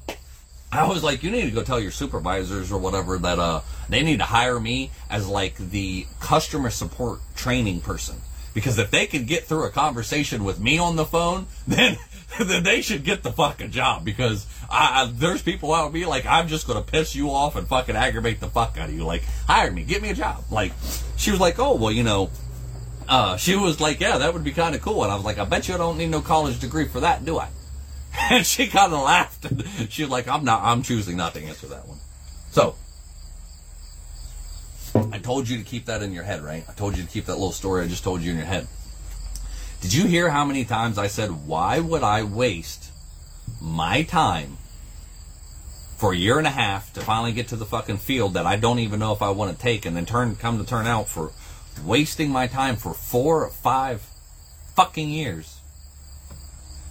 [0.71, 4.01] I was like, you need to go tell your supervisors or whatever that, uh, they
[4.01, 8.15] need to hire me as like the customer support training person.
[8.53, 11.97] Because if they could get through a conversation with me on the phone, then
[12.39, 16.25] then they should get the fucking job because I, I, there's people out me like
[16.25, 19.05] I'm just gonna piss you off and fucking aggravate the fuck out of you.
[19.05, 20.43] Like hire me, get me a job.
[20.51, 20.73] Like
[21.17, 22.29] she was like, oh well, you know.
[23.07, 25.03] Uh, she was like, yeah, that would be kind of cool.
[25.03, 27.23] And I was like, I bet you I don't need no college degree for that,
[27.23, 27.49] do I?
[28.31, 29.45] And she kind of laughed.
[29.45, 31.99] And she was like, I'm not, I'm choosing not to answer that one.
[32.49, 32.75] So,
[35.11, 36.63] I told you to keep that in your head, right?
[36.67, 38.67] I told you to keep that little story I just told you in your head.
[39.85, 42.91] Did you hear how many times I said, why would I waste
[43.61, 44.57] my time
[45.97, 48.55] for a year and a half to finally get to the fucking field that I
[48.55, 51.07] don't even know if I want to take and then turn come to turn out
[51.07, 51.33] for
[51.85, 54.01] wasting my time for four or five
[54.75, 55.59] fucking years?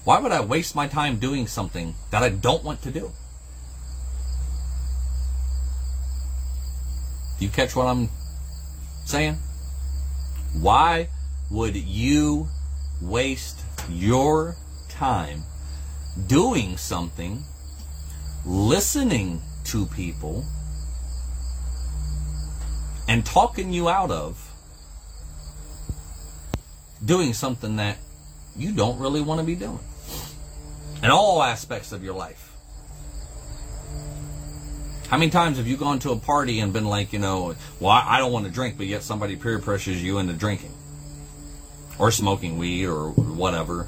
[0.04, 3.10] Why would I waste my time doing something that I don't want to do?
[7.40, 8.08] Do you catch what I'm
[9.04, 9.36] saying?
[10.52, 11.08] Why
[11.50, 12.48] would you
[13.08, 14.56] waste your
[14.88, 15.42] time
[16.26, 17.44] doing something,
[18.44, 20.44] listening to people,
[23.08, 24.50] and talking you out of
[27.04, 27.98] doing something that
[28.56, 29.80] you don't really want to be doing
[31.02, 32.52] in all aspects of your life.
[35.08, 37.92] How many times have you gone to a party and been like, you know, well,
[37.92, 40.72] I don't want to drink, but yet somebody peer pressures you into drinking?
[41.98, 43.86] Or smoking weed or whatever.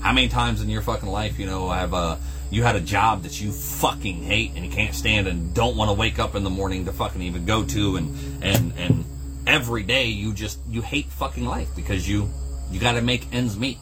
[0.00, 2.16] How many times in your fucking life, you know, have uh,
[2.50, 5.90] you had a job that you fucking hate and you can't stand and don't want
[5.90, 9.04] to wake up in the morning to fucking even go to and and and
[9.46, 12.28] every day you just you hate fucking life because you
[12.70, 13.78] you got to make ends meet.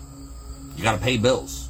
[0.77, 1.69] You got to pay bills.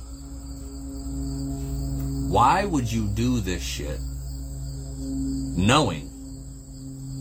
[2.28, 3.98] Why would you do this shit
[4.98, 6.10] knowing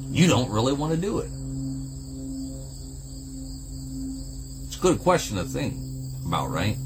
[0.09, 1.29] you don't really want to do it?
[4.85, 5.73] Good question to think
[6.27, 6.77] about, right?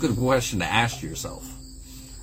[0.00, 1.48] Good question to ask yourself.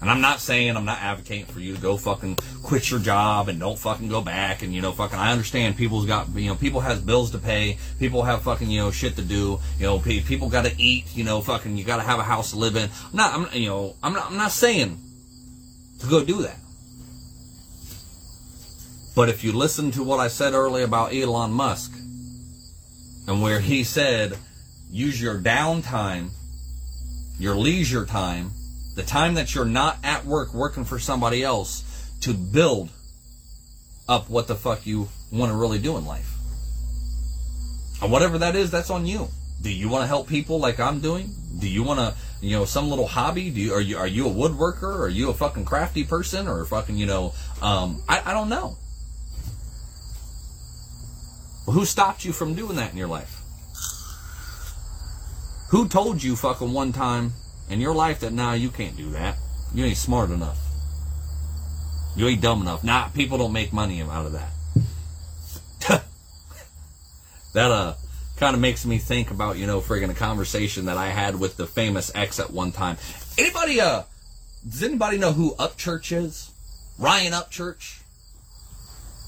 [0.01, 3.47] And I'm not saying I'm not advocating for you to go fucking quit your job
[3.47, 6.55] and don't fucking go back and you know fucking I understand people's got you know
[6.55, 9.99] people has bills to pay, people have fucking you know shit to do, you know
[9.99, 12.75] people got to eat, you know fucking you got to have a house to live
[12.75, 12.89] in.
[13.11, 14.99] I'm not I'm you know I'm not I'm not saying
[15.99, 16.57] to go do that.
[19.15, 21.93] But if you listen to what I said earlier about Elon Musk
[23.27, 24.37] and where he said
[24.93, 26.29] use your downtime,
[27.37, 28.51] your leisure time
[28.95, 31.83] the time that you're not at work working for somebody else
[32.21, 32.89] to build
[34.07, 36.31] up what the fuck you want to really do in life.
[38.01, 39.29] And whatever that is, that's on you.
[39.61, 41.33] Do you want to help people like I'm doing?
[41.57, 43.49] Do you want to, you know, some little hobby?
[43.49, 44.99] Do you are you are you a woodworker?
[44.99, 46.47] Are you a fucking crafty person?
[46.47, 48.77] Or fucking, you know, um, I, I don't know.
[51.65, 53.42] Well, who stopped you from doing that in your life?
[55.73, 57.33] Who told you fucking one time
[57.67, 59.37] in your life that now you can't do that.
[59.73, 60.59] You ain't smart enough.
[62.15, 62.83] You ain't dumb enough.
[62.83, 64.51] Nah, people don't make money out of that.
[67.53, 67.95] that uh
[68.37, 71.57] kind of makes me think about, you know, friggin' a conversation that I had with
[71.57, 72.97] the famous ex at one time.
[73.39, 74.03] Anybody uh
[74.69, 76.51] does anybody know who Upchurch is?
[76.99, 77.99] Ryan Upchurch?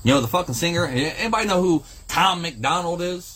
[0.04, 0.86] You know, the fucking singer?
[0.86, 3.35] Anybody know who Tom MacDonald is?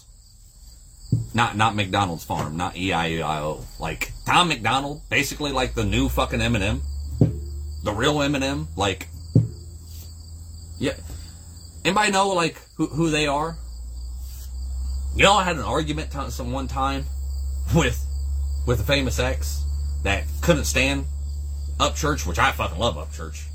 [1.33, 3.63] Not not McDonald's farm, not E I E I O.
[3.79, 6.81] Like Tom MacDonald, basically like the new fucking Eminem,
[7.83, 8.67] the real Eminem.
[8.75, 9.07] Like,
[10.79, 10.93] yeah.
[11.85, 13.57] Anybody know like who who they are?
[15.15, 17.05] You know, I had an argument t- some one time
[17.75, 18.05] with
[18.67, 19.63] with a famous ex
[20.03, 21.05] that couldn't stand
[21.79, 23.45] Upchurch, which I fucking love Upchurch.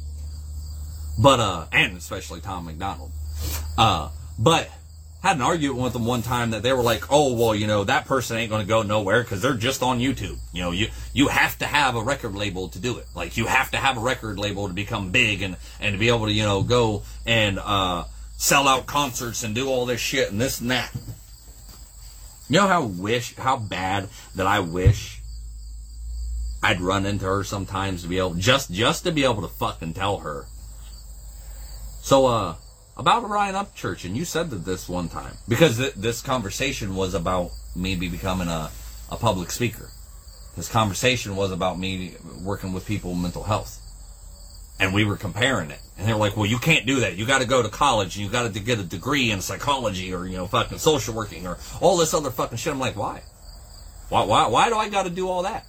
[1.18, 3.12] But uh, and especially Tom MacDonald,
[3.78, 4.68] Uh, but
[5.24, 7.82] had an argument with them one time that they were like, oh, well, you know,
[7.82, 10.36] that person ain't going to go nowhere because they're just on YouTube.
[10.52, 13.06] You know, you, you have to have a record label to do it.
[13.14, 16.08] Like, you have to have a record label to become big and, and to be
[16.08, 18.04] able to, you know, go and, uh,
[18.36, 20.94] sell out concerts and do all this shit and this and that.
[22.50, 25.22] You know how wish, how bad that I wish
[26.62, 29.94] I'd run into her sometimes to be able, just, just to be able to fucking
[29.94, 30.44] tell her.
[32.02, 32.56] So, uh,
[32.96, 37.14] about Ryan Upchurch, and you said that this one time because th- this conversation was
[37.14, 38.70] about maybe becoming a,
[39.10, 39.90] a public speaker.
[40.56, 43.80] This conversation was about me working with people with mental health,
[44.78, 45.80] and we were comparing it.
[45.98, 47.16] And they were like, "Well, you can't do that.
[47.16, 50.14] You got to go to college, and you got to get a degree in psychology,
[50.14, 53.22] or you know, fucking social working, or all this other fucking shit." I'm like, "Why?
[54.08, 54.24] Why?
[54.24, 54.46] Why?
[54.46, 55.66] Why do I got to do all that?"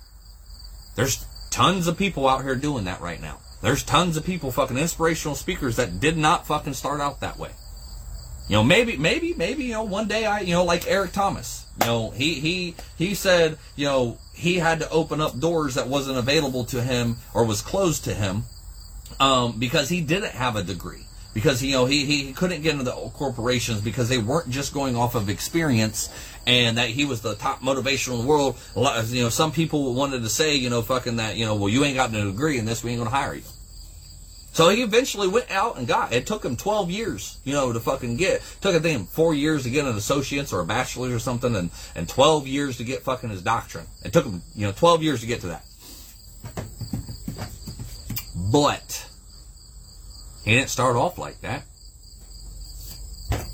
[0.95, 3.39] There's tons of people out here doing that right now.
[3.65, 7.49] There's tons of people, fucking inspirational speakers that did not fucking start out that way.
[8.47, 11.65] You know, maybe, maybe, maybe, you know, one day I, you know, like Eric Thomas,
[11.81, 15.87] you know, he, he, he said, you know, he had to open up doors that
[15.87, 18.43] wasn't available to him or was closed to him,
[19.19, 21.07] um, because he didn't have a degree.
[21.33, 24.95] Because, you know, he, he couldn't get into the corporations because they weren't just going
[24.95, 26.09] off of experience
[26.45, 28.57] and that he was the top motivational in the world.
[28.75, 31.83] You know, some people wanted to say, you know, fucking that, you know, well, you
[31.83, 33.41] ain't got no degree in this, we ain't gonna hire you.
[34.55, 36.13] So he eventually went out and got.
[36.13, 38.41] It took him 12 years, you know, to fucking get.
[38.61, 41.69] Took I think four years to get an associate's or a bachelor's or something, and
[41.93, 43.85] and 12 years to get fucking his doctrine.
[44.05, 45.65] It took him, you know, 12 years to get to that.
[48.49, 49.05] But
[50.45, 51.65] he didn't start off like that.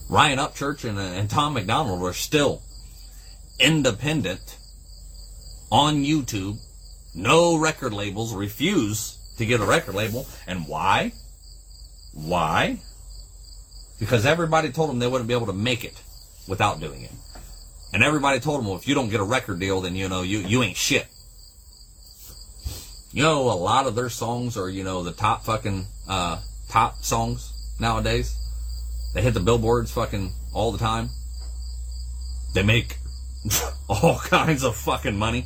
[0.08, 2.62] Ryan Upchurch and, and Tom MacDonald were still
[3.60, 4.56] independent
[5.72, 6.60] on YouTube.
[7.16, 10.28] No record labels refuse to get a record label.
[10.48, 11.14] And why?
[12.14, 12.80] Why?
[14.00, 16.02] Because everybody told them they wouldn't be able to make it
[16.48, 17.12] without doing it.
[17.94, 20.22] And everybody told them, well, if you don't get a record deal, then, you know,
[20.22, 21.08] you, you ain't shit.
[23.12, 27.04] You know, a lot of their songs are, you know, the top fucking, uh, top
[27.04, 28.38] songs nowadays.
[29.14, 31.10] They hit the billboards fucking all the time.
[32.54, 32.98] They make
[33.90, 35.46] all kinds of fucking money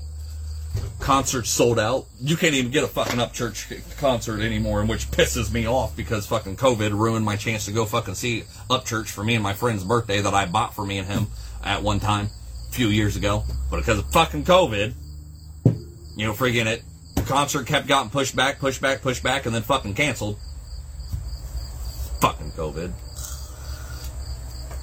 [1.00, 2.08] concerts sold out.
[2.20, 6.26] You can't even get a fucking Upchurch concert anymore, and which pisses me off because
[6.26, 9.84] fucking COVID ruined my chance to go fucking see Upchurch for me and my friend's
[9.84, 11.28] birthday that I bought for me and him
[11.64, 12.30] at one time
[12.70, 13.44] a few years ago.
[13.70, 14.94] But because of fucking COVID,
[16.16, 16.82] you know, friggin' it,
[17.16, 20.38] the concert kept getting pushed back, pushed back, pushed back, and then fucking canceled.
[22.22, 22.92] Fucking COVID.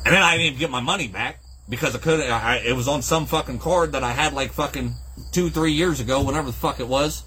[0.05, 2.30] And then I didn't even get my money back because I couldn't.
[2.30, 4.95] I, it was on some fucking card that I had like fucking
[5.33, 7.24] two, three years ago, whenever the fuck it was.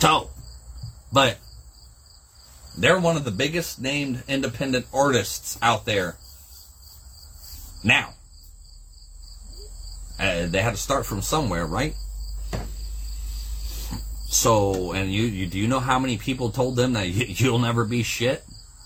[0.00, 0.30] So,
[1.12, 1.38] But
[2.76, 6.16] they're one of the biggest named independent artists out there
[7.84, 8.14] now.
[10.18, 11.94] Uh, they had to start from somewhere, right?
[14.26, 17.58] So, and you, you do you know how many people told them that you, you'll
[17.58, 18.42] never be shit,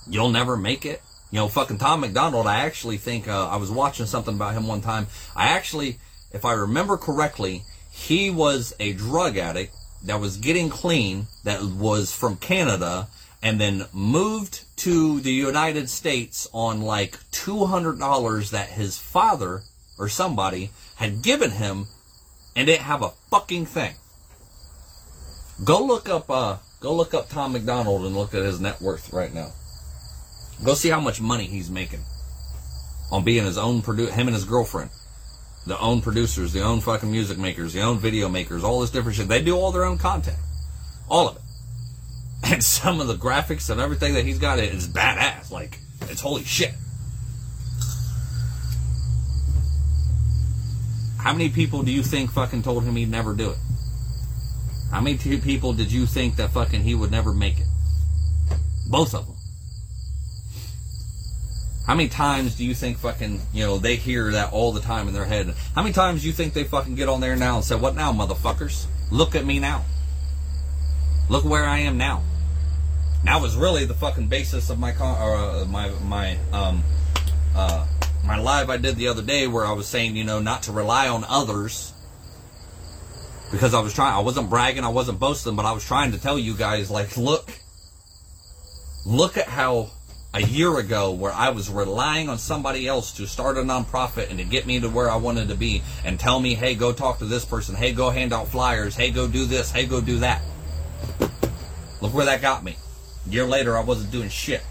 [0.09, 1.03] you'll never make it?
[1.31, 2.47] You know, fucking Tom MacDonald.
[2.47, 5.07] I actually think uh, I was watching something about him one time.
[5.35, 5.99] I actually,
[6.37, 9.75] if I remember correctly, he was a drug addict
[10.05, 13.09] that was getting clean, that was from Canada,
[13.43, 19.63] and then moved to the United States on like $200 that his father
[19.99, 21.87] or somebody had given him
[22.55, 23.95] and didn't have a fucking thing.
[25.65, 29.11] Go look up uh go look up Tom MacDonald and look at his net worth
[29.13, 29.53] right now.
[30.63, 32.05] Go see how much money he's making
[33.11, 34.91] on being his own produ him and his girlfriend.
[35.67, 39.17] The own producers, the own fucking music makers, the own video makers, all this different
[39.17, 39.29] shit.
[39.29, 40.39] They do all their own content.
[41.09, 41.43] All of it.
[42.53, 45.51] And some of the graphics and everything that he's got is badass.
[45.51, 46.75] Like, it's holy shit.
[51.19, 53.59] How many people do you think fucking told him he'd never do it?
[54.93, 57.67] How many people did you think that fucking he would never make it?
[58.89, 59.36] Both of them.
[61.87, 65.07] How many times do you think fucking, you know, they hear that all the time
[65.07, 65.55] in their head?
[65.75, 67.95] How many times do you think they fucking get on there now and say, what
[67.95, 68.87] now, motherfuckers?
[69.13, 69.85] Look at me now.
[71.29, 72.23] Look where I am now.
[73.25, 76.85] Now was really the fucking basis of my con- or uh, my my um
[77.57, 77.85] uh
[78.25, 80.73] my live I did the other day where I was saying, you know, not to
[80.73, 81.93] rely on others
[83.51, 86.21] because I was trying I wasn't bragging, I wasn't boasting, but I was trying to
[86.21, 87.51] tell you guys like look
[89.05, 89.91] look at how
[90.37, 94.39] a year ago where I was relying on somebody else to start a nonprofit and
[94.39, 97.21] to get me to where I wanted to be and tell me, "Hey, go talk
[97.21, 97.75] to this person.
[97.75, 98.95] Hey, go hand out flyers.
[98.95, 99.71] Hey, go do this.
[99.71, 100.43] Hey, go do that."
[102.03, 102.77] Look where that got me.
[103.27, 104.63] A year later, I wasn't doing shit.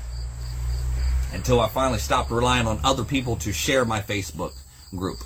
[1.33, 4.53] Until I finally stopped relying on other people to share my Facebook
[4.95, 5.17] group,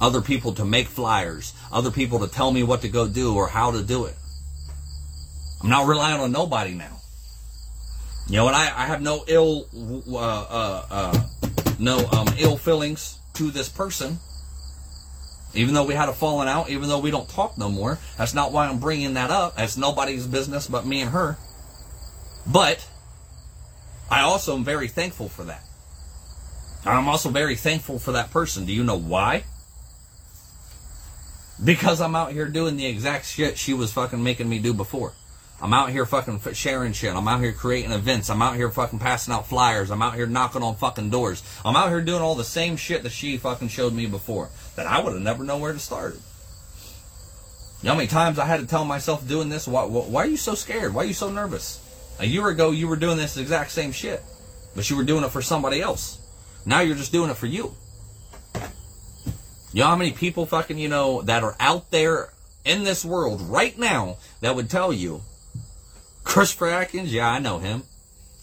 [0.00, 3.48] other people to make flyers, other people to tell me what to go do or
[3.48, 4.16] how to do it.
[5.60, 6.95] I'm not relying on nobody now.
[8.28, 9.66] You know, and I, I have no ill,
[10.10, 11.26] uh, uh, uh,
[11.78, 14.18] no um, ill feelings to this person.
[15.54, 18.34] Even though we had a falling out, even though we don't talk no more, that's
[18.34, 19.56] not why I'm bringing that up.
[19.56, 21.38] That's nobody's business but me and her.
[22.46, 22.86] But
[24.10, 25.62] I also am very thankful for that.
[26.84, 28.66] I'm also very thankful for that person.
[28.66, 29.44] Do you know why?
[31.62, 35.14] Because I'm out here doing the exact shit she was fucking making me do before.
[35.60, 37.14] I'm out here fucking sharing shit.
[37.14, 38.28] I'm out here creating events.
[38.28, 39.90] I'm out here fucking passing out flyers.
[39.90, 41.42] I'm out here knocking on fucking doors.
[41.64, 44.86] I'm out here doing all the same shit that she fucking showed me before that
[44.86, 46.14] I would have never known where to start.
[47.82, 49.66] You know how many times I had to tell myself doing this?
[49.66, 50.92] Why, why are you so scared?
[50.92, 51.82] Why are you so nervous?
[52.18, 54.22] A year ago, you were doing this exact same shit,
[54.74, 56.18] but you were doing it for somebody else.
[56.66, 57.74] Now you're just doing it for you.
[59.72, 62.32] You know how many people fucking, you know, that are out there
[62.64, 65.22] in this world right now that would tell you
[66.26, 67.84] Christopher Atkins, yeah, I know him.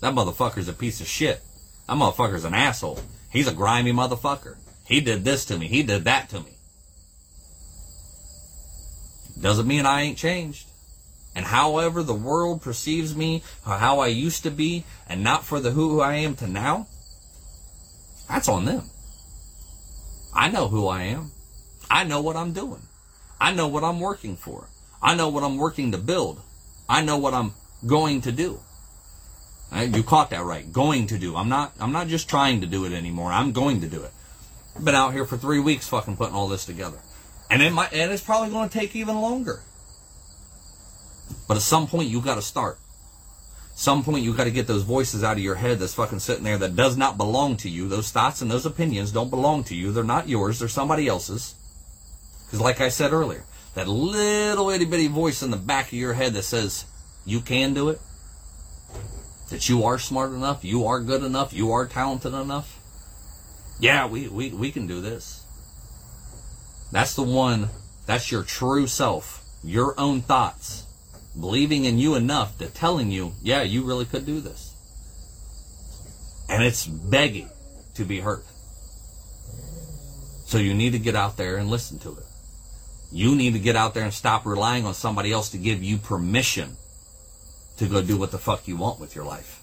[0.01, 1.41] That motherfucker's a piece of shit.
[1.87, 2.99] That motherfucker's an asshole.
[3.29, 4.55] He's a grimy motherfucker.
[4.87, 5.67] He did this to me.
[5.67, 6.57] He did that to me.
[9.39, 10.65] Doesn't mean I ain't changed.
[11.35, 15.59] And however the world perceives me, or how I used to be, and not for
[15.59, 16.87] the who I am to now,
[18.29, 18.89] that's on them.
[20.33, 21.31] I know who I am.
[21.91, 22.81] I know what I'm doing.
[23.39, 24.67] I know what I'm working for.
[25.01, 26.41] I know what I'm working to build.
[26.87, 27.53] I know what I'm
[27.85, 28.59] going to do.
[29.75, 30.71] You caught that right.
[30.71, 31.35] Going to do.
[31.35, 31.73] I'm not.
[31.79, 33.31] I'm not just trying to do it anymore.
[33.31, 34.11] I'm going to do it.
[34.83, 36.97] Been out here for three weeks, fucking putting all this together,
[37.49, 37.93] and it might.
[37.93, 39.61] And it's probably going to take even longer.
[41.47, 42.77] But at some point, you got to start.
[43.75, 46.43] Some point, you got to get those voices out of your head that's fucking sitting
[46.43, 47.87] there that does not belong to you.
[47.87, 49.91] Those thoughts and those opinions don't belong to you.
[49.91, 50.59] They're not yours.
[50.59, 51.55] They're somebody else's.
[52.45, 56.13] Because, like I said earlier, that little itty bitty voice in the back of your
[56.13, 56.85] head that says,
[57.25, 58.01] you can do it,
[59.49, 62.79] that you are smart enough, you are good enough, you are talented enough.
[63.79, 65.43] Yeah, we, we, we can do this.
[66.91, 67.69] That's the one,
[68.05, 70.85] that's your true self, your own thoughts,
[71.39, 74.73] believing in you enough to telling you, yeah, you really could do this.
[76.49, 77.49] And it's begging
[77.95, 78.43] to be heard.
[80.45, 82.25] So you need to get out there and listen to it.
[83.11, 85.97] You need to get out there and stop relying on somebody else to give you
[85.97, 86.77] permission
[87.77, 89.61] to go do what the fuck you want with your life.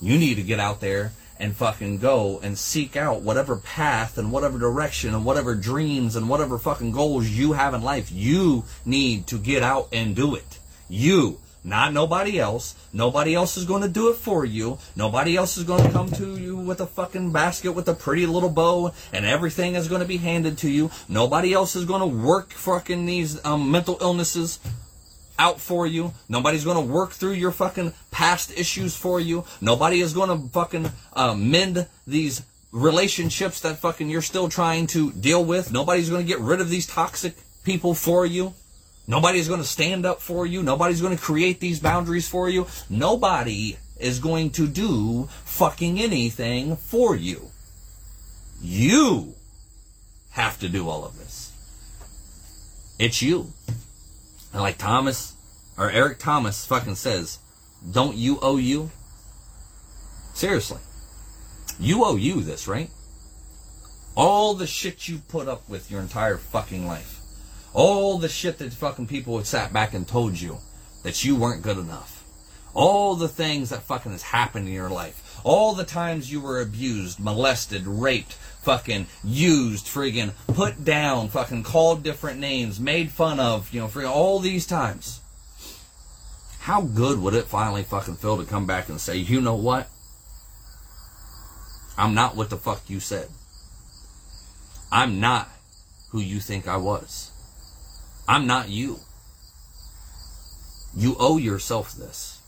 [0.00, 4.32] You need to get out there and fucking go and seek out whatever path and
[4.32, 8.10] whatever direction and whatever dreams and whatever fucking goals you have in life.
[8.10, 10.58] You need to get out and do it.
[10.88, 12.74] You not nobody else.
[12.92, 14.78] Nobody else is going to do it for you.
[14.96, 18.26] Nobody else is going to come to you with a fucking basket with a pretty
[18.26, 20.90] little bow and everything is going to be handed to you.
[21.08, 24.60] Nobody else is going to work fucking these um, mental illnesses
[25.38, 26.12] out for you.
[26.28, 29.44] Nobody's going to work through your fucking past issues for you.
[29.60, 35.12] Nobody is going to fucking uh, mend these relationships that fucking you're still trying to
[35.12, 35.72] deal with.
[35.72, 37.34] Nobody's going to get rid of these toxic
[37.64, 38.54] people for you.
[39.06, 40.62] Nobody's going to stand up for you.
[40.62, 42.66] Nobody's going to create these boundaries for you.
[42.90, 47.50] Nobody is going to do fucking anything for you.
[48.60, 49.34] You
[50.30, 51.52] have to do all of this.
[52.98, 53.52] It's you.
[54.52, 55.34] And like Thomas,
[55.76, 57.38] or Eric Thomas fucking says,
[57.90, 58.90] don't you owe you?
[60.34, 60.80] Seriously.
[61.78, 62.90] You owe you this, right?
[64.16, 67.20] All the shit you put up with your entire fucking life.
[67.72, 70.58] All the shit that fucking people had sat back and told you
[71.04, 72.24] that you weren't good enough.
[72.74, 75.40] All the things that fucking has happened in your life.
[75.44, 82.02] All the times you were abused, molested, raped, fucking used, friggin' put down, fucking called
[82.02, 85.20] different names, made fun of, you know, for all these times.
[86.60, 89.88] How good would it finally fucking feel to come back and say, you know what?
[91.96, 93.28] I'm not what the fuck you said.
[94.92, 95.48] I'm not
[96.10, 97.30] who you think I was.
[98.28, 99.00] I'm not you.
[100.96, 102.40] You owe yourself this.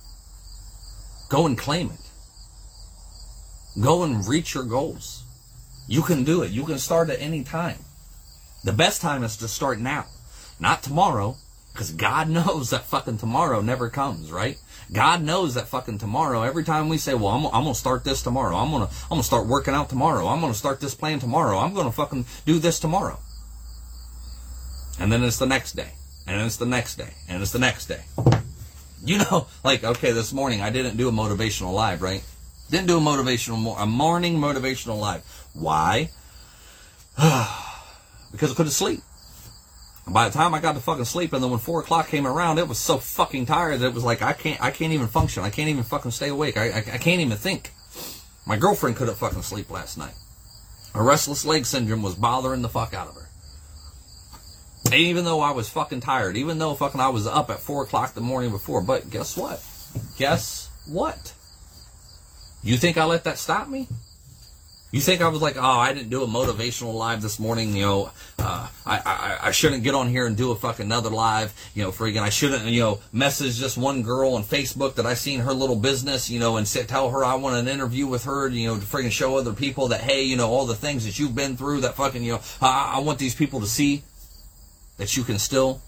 [1.29, 2.11] Go and claim it.
[3.81, 5.25] Go and reach your goals.
[5.91, 6.53] You can do it.
[6.53, 7.79] You can start at any time.
[8.65, 10.07] The best time is to start now,
[10.59, 11.37] not tomorrow,
[11.73, 14.57] because God knows that fucking tomorrow never comes, right?
[14.93, 16.43] God knows that fucking tomorrow.
[16.43, 18.57] Every time we say, "Well, I'm, I'm gonna start this tomorrow.
[18.57, 20.29] I'm gonna I'm gonna start working out tomorrow.
[20.29, 21.59] I'm gonna start this plan tomorrow.
[21.59, 23.19] I'm gonna fucking do this tomorrow."
[25.01, 25.93] and then it's the next day,
[26.27, 28.03] and it's the next day, and it's the next day.
[29.05, 32.23] You know, like okay, this morning I didn't do a motivational live, right?
[32.71, 35.49] Didn't do a motivational a morning motivational life.
[35.55, 36.11] Why?
[37.17, 39.01] because I couldn't sleep.
[40.07, 42.59] By the time I got to fucking sleep, and then when four o'clock came around,
[42.59, 45.43] it was so fucking tired that it was like I can't, I can't even function.
[45.43, 46.57] I can't even fucking stay awake.
[46.57, 47.73] I, I, I can't even think.
[48.47, 50.15] My girlfriend couldn't fucking sleep last night.
[50.95, 53.29] Her restless leg syndrome was bothering the fuck out of her.
[54.93, 58.15] Even though I was fucking tired, even though fucking I was up at four o'clock
[58.15, 59.63] the morning before, but guess what?
[60.17, 61.35] Guess what?
[62.63, 63.89] You think I let that stop me?
[64.93, 67.83] You think I was like, oh, I didn't do a motivational live this morning, you
[67.83, 71.55] know, uh, I, I, I shouldn't get on here and do a fucking another live,
[71.77, 75.15] you know, freaking, I shouldn't, you know, message this one girl on Facebook that I
[75.15, 78.25] seen her little business, you know, and sit, tell her I want an interview with
[78.25, 81.05] her, you know, to freaking show other people that, hey, you know, all the things
[81.07, 84.03] that you've been through that fucking, you know, I, I want these people to see
[84.97, 85.83] that you can still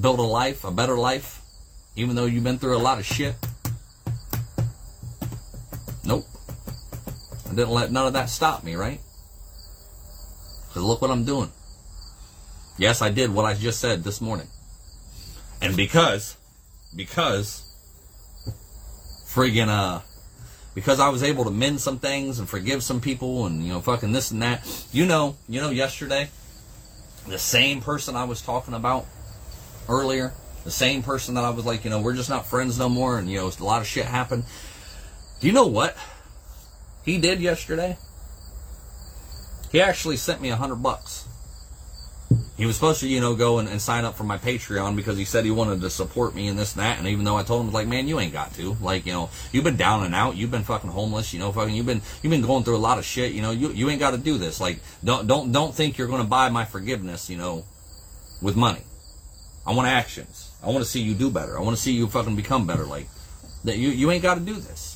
[0.00, 1.42] build a life, a better life,
[1.94, 3.36] even though you've been through a lot of shit?
[7.52, 8.98] I didn't let none of that stop me, right?
[10.68, 11.52] Because look what I'm doing.
[12.78, 14.46] Yes, I did what I just said this morning.
[15.60, 16.38] And because,
[16.96, 17.70] because,
[19.26, 20.00] friggin', uh,
[20.74, 23.82] because I was able to mend some things and forgive some people and, you know,
[23.82, 24.66] fucking this and that.
[24.90, 26.30] You know, you know, yesterday,
[27.28, 29.04] the same person I was talking about
[29.90, 30.32] earlier,
[30.64, 33.18] the same person that I was like, you know, we're just not friends no more,
[33.18, 34.44] and you know, a lot of shit happened.
[35.40, 35.98] Do you know what
[37.04, 37.96] he did yesterday?
[39.70, 41.26] He actually sent me a hundred bucks.
[42.56, 45.18] He was supposed to, you know, go and, and, sign up for my Patreon because
[45.18, 46.98] he said he wanted to support me and this and that.
[46.98, 48.76] And even though I told him, like, man, you ain't got to.
[48.80, 50.36] Like, you know, you've been down and out.
[50.36, 51.32] You've been fucking homeless.
[51.32, 53.32] You know, fucking, you've been you've been going through a lot of shit.
[53.32, 54.60] You know, you you ain't got to do this.
[54.60, 57.28] Like, don't don't don't think you're going to buy my forgiveness.
[57.28, 57.64] You know,
[58.40, 58.82] with money.
[59.66, 60.50] I want actions.
[60.62, 61.58] I want to see you do better.
[61.58, 62.84] I want to see you fucking become better.
[62.84, 63.08] Like,
[63.64, 64.91] that you you ain't got to do this.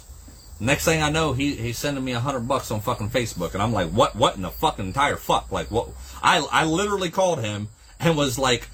[0.58, 3.62] Next thing I know, he he's sending me a hundred bucks on fucking Facebook, and
[3.62, 5.52] I'm like, what what in the fucking entire fuck?
[5.52, 5.88] Like, what?
[6.22, 7.68] I I literally called him
[8.00, 8.68] and was like,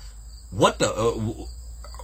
[0.51, 0.93] "What the?
[0.93, 1.13] Uh,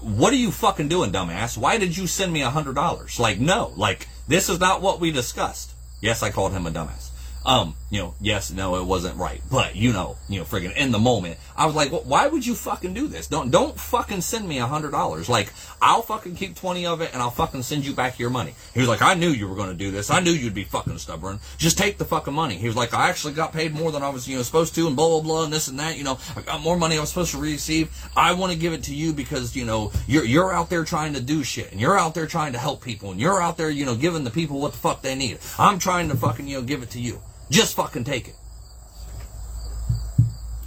[0.00, 1.56] what are you fucking doing, dumbass?
[1.56, 3.20] Why did you send me a hundred dollars?
[3.20, 7.07] Like, no, like this is not what we discussed." Yes, I called him a dumbass.
[7.47, 10.91] Um, you know, yes, no, it wasn't right, but you know, you know, friggin' in
[10.93, 13.26] the moment, I was like, well, why would you fucking do this?
[13.26, 15.28] Don't, don't fucking send me a hundred dollars.
[15.28, 18.55] Like, I'll fucking keep twenty of it and I'll fucking send you back your money.
[18.74, 20.11] He was like, I knew you were gonna do this.
[20.11, 21.41] I knew you'd be fucking stubborn.
[21.57, 22.57] Just take the fucking money.
[22.57, 24.86] He was like, I actually got paid more than I was, you know, supposed to,
[24.86, 25.97] and blah blah blah, and this and that.
[25.97, 27.91] You know, I got more money I was supposed to receive.
[28.14, 31.14] I want to give it to you because you know you're you're out there trying
[31.14, 33.70] to do shit, and you're out there trying to help people, and you're out there,
[33.70, 35.39] you know, giving the people what the fuck they need.
[35.59, 37.20] I'm trying to fucking you know give it to you.
[37.51, 38.36] Just fucking take it.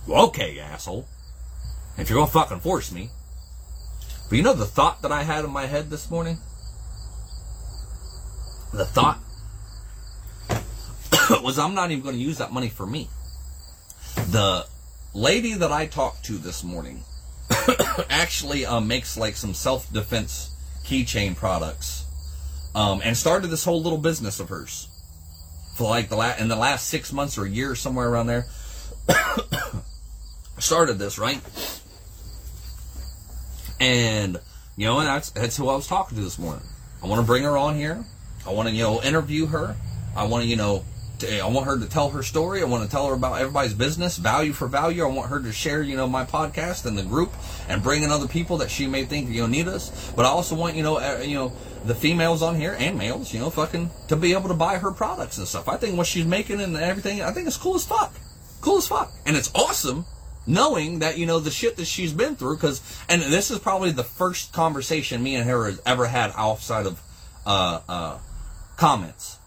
[0.09, 1.07] Okay, asshole.
[1.97, 3.09] If you're gonna fucking force me,
[4.29, 6.37] But you know the thought that I had in my head this morning?
[8.73, 9.19] The thought
[11.43, 13.09] was I'm not even to use that money for me.
[14.15, 14.65] The
[15.13, 17.03] lady that I talked to this morning
[18.09, 20.55] actually uh, makes like some self defense
[20.85, 22.05] keychain products
[22.73, 24.87] um, and started this whole little business of hers
[25.81, 28.45] for like the la- in the last six months or a year somewhere around there
[30.59, 31.41] started this right?
[33.79, 34.39] And
[34.77, 36.63] you know and that's that's who I was talking to this morning.
[37.03, 38.05] I want to bring her on here.
[38.45, 39.75] I want to you know interview her.
[40.15, 40.85] I want to you know
[41.23, 42.61] I want her to tell her story.
[42.61, 45.03] I want to tell her about everybody's business, value for value.
[45.03, 47.31] I want her to share, you know, my podcast and the group
[47.67, 50.11] and bring in other people that she may think, you know, need us.
[50.15, 51.53] But I also want, you know, uh, you know,
[51.85, 54.91] the females on here and males, you know, fucking to be able to buy her
[54.91, 55.67] products and stuff.
[55.67, 58.13] I think what she's making and everything, I think it's cool as fuck.
[58.61, 59.11] Cool as fuck.
[59.25, 60.05] And it's awesome
[60.47, 62.57] knowing that, you know, the shit that she's been through.
[62.57, 66.85] Cause, and this is probably the first conversation me and her has ever had outside
[66.85, 67.01] of,
[67.45, 68.17] uh, uh,
[68.77, 69.37] comments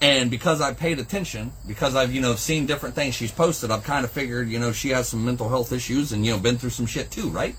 [0.00, 3.84] and because I paid attention, because I've, you know, seen different things she's posted, I've
[3.84, 6.56] kind of figured, you know, she has some mental health issues and, you know, been
[6.56, 7.54] through some shit too, right?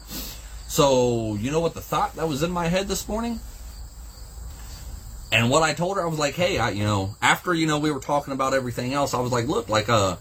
[0.68, 3.40] So, you know what the thought that was in my head this morning?
[5.32, 7.78] And what I told her, I was like, hey, I, you know, after, you know,
[7.78, 10.18] we were talking about everything else, I was like, look, like, uh,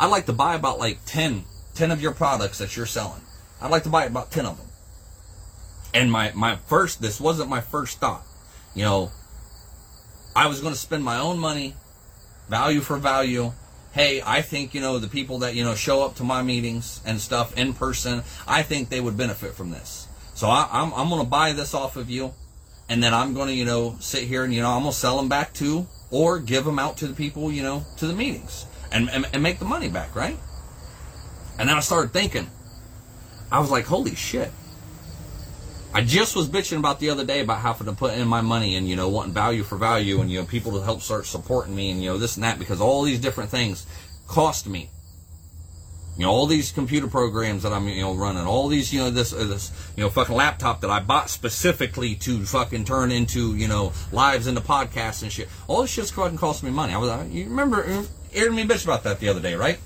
[0.00, 1.44] I'd like to buy about like 10,
[1.74, 3.20] 10 of your products that you're selling.
[3.60, 4.66] I'd like to buy about 10 of them.
[5.92, 8.24] And my, my first, this wasn't my first thought.
[8.74, 9.10] You know,
[10.38, 11.74] I was going to spend my own money,
[12.48, 13.50] value for value.
[13.90, 17.00] Hey, I think, you know, the people that, you know, show up to my meetings
[17.04, 20.06] and stuff in person, I think they would benefit from this.
[20.34, 22.34] So I, am I'm, I'm going to buy this off of you.
[22.88, 24.96] And then I'm going to, you know, sit here and, you know, I'm going to
[24.96, 28.14] sell them back to or give them out to the people, you know, to the
[28.14, 30.36] meetings and, and, and make the money back, right?
[31.58, 32.48] And then I started thinking,
[33.50, 34.52] I was like, holy shit.
[35.92, 38.76] I just was bitching about the other day about having to put in my money
[38.76, 41.74] and you know wanting value for value and you know people to help start supporting
[41.74, 43.86] me and you know this and that because all these different things
[44.26, 44.90] cost me.
[46.18, 49.10] You know all these computer programs that I'm you know running, all these you know
[49.10, 53.56] this uh, this you know fucking laptop that I bought specifically to fucking turn into
[53.56, 55.48] you know lives into podcasts and shit.
[55.68, 56.92] All this shit's fucking cost me money.
[56.92, 59.78] I was you remember hearing me bitch about that the other day, right?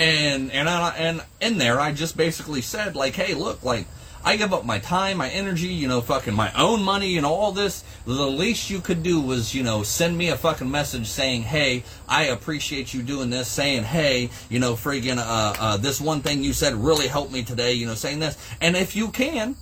[0.00, 3.86] And and I, and in there I just basically said like, hey, look, like
[4.24, 7.32] I give up my time, my energy, you know, fucking my own money, you know,
[7.32, 7.82] all this.
[8.04, 11.82] The least you could do was, you know, send me a fucking message saying, hey,
[12.08, 16.44] I appreciate you doing this, saying, hey, you know, friggin', uh, uh, this one thing
[16.44, 18.38] you said really helped me today, you know, saying this.
[18.60, 19.56] And if you can,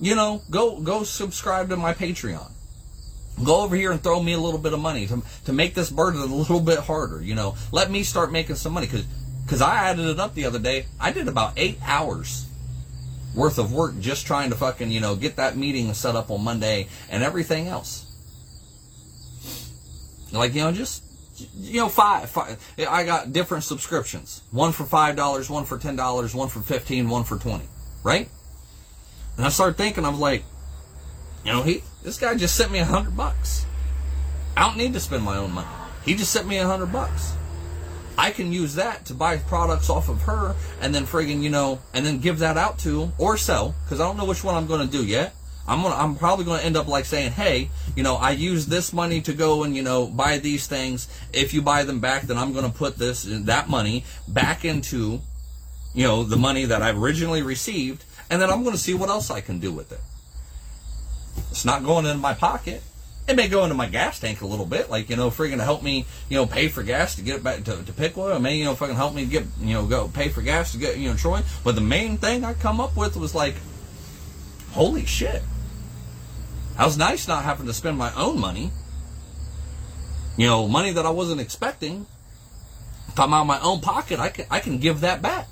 [0.00, 2.50] you know, go, go subscribe to my Patreon.
[3.44, 5.88] Go over here and throw me a little bit of money to, to make this
[5.88, 7.56] burden a little bit harder, you know.
[7.70, 9.06] Let me start making some money because
[9.44, 10.86] because I added it up the other day.
[11.00, 12.46] I did about eight hours
[13.34, 16.42] worth of work just trying to fucking, you know, get that meeting set up on
[16.42, 18.06] Monday and everything else.
[20.32, 21.02] Like, you know, just,
[21.54, 22.58] you know, five, five
[22.88, 24.42] I got different subscriptions.
[24.50, 27.64] One for $5, one for $10, one for 15, one for 20,
[28.02, 28.28] right?
[29.36, 30.44] And I started thinking, I was like,
[31.44, 33.66] you know, he, this guy just sent me a hundred bucks.
[34.56, 35.68] I don't need to spend my own money.
[36.04, 37.34] He just sent me a hundred bucks.
[38.18, 41.80] I can use that to buy products off of her and then friggin', you know,
[41.94, 44.66] and then give that out to or sell because I don't know which one I'm
[44.66, 45.34] going to do yet.
[45.66, 48.66] I'm gonna, I'm probably going to end up like saying, hey, you know, I use
[48.66, 51.08] this money to go and you know buy these things.
[51.32, 55.20] If you buy them back, then I'm going to put this that money back into,
[55.94, 59.08] you know, the money that I originally received, and then I'm going to see what
[59.08, 60.00] else I can do with it.
[61.50, 62.82] It's not going in my pocket.
[63.32, 65.64] It may go into my gas tank a little bit, like you know, freaking to
[65.64, 68.36] help me, you know, pay for gas to get back to, to Piqua.
[68.36, 70.78] It may, you know, fucking help me get, you know, go pay for gas to
[70.78, 71.40] get, you know, Troy.
[71.64, 73.54] But the main thing I come up with was like,
[74.72, 75.42] holy shit.
[76.76, 78.70] That was nice not having to spend my own money.
[80.36, 82.04] You know, money that I wasn't expecting.
[83.08, 85.48] If I'm out of my own pocket, I can I can give that back.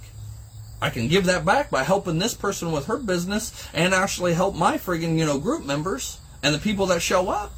[0.82, 4.54] I can give that back by helping this person with her business and actually help
[4.54, 7.52] my friggin', you know, group members and the people that show up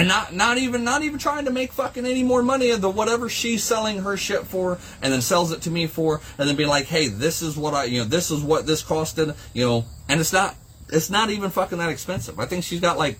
[0.00, 2.88] and not not even not even trying to make fucking any more money of the
[2.88, 6.56] whatever she's selling her shit for and then sells it to me for and then
[6.56, 9.66] be like hey this is what i you know this is what this costed you
[9.66, 9.84] know.
[10.08, 10.56] And it's not
[10.88, 12.40] it's not even fucking that expensive.
[12.40, 13.18] I think she's got like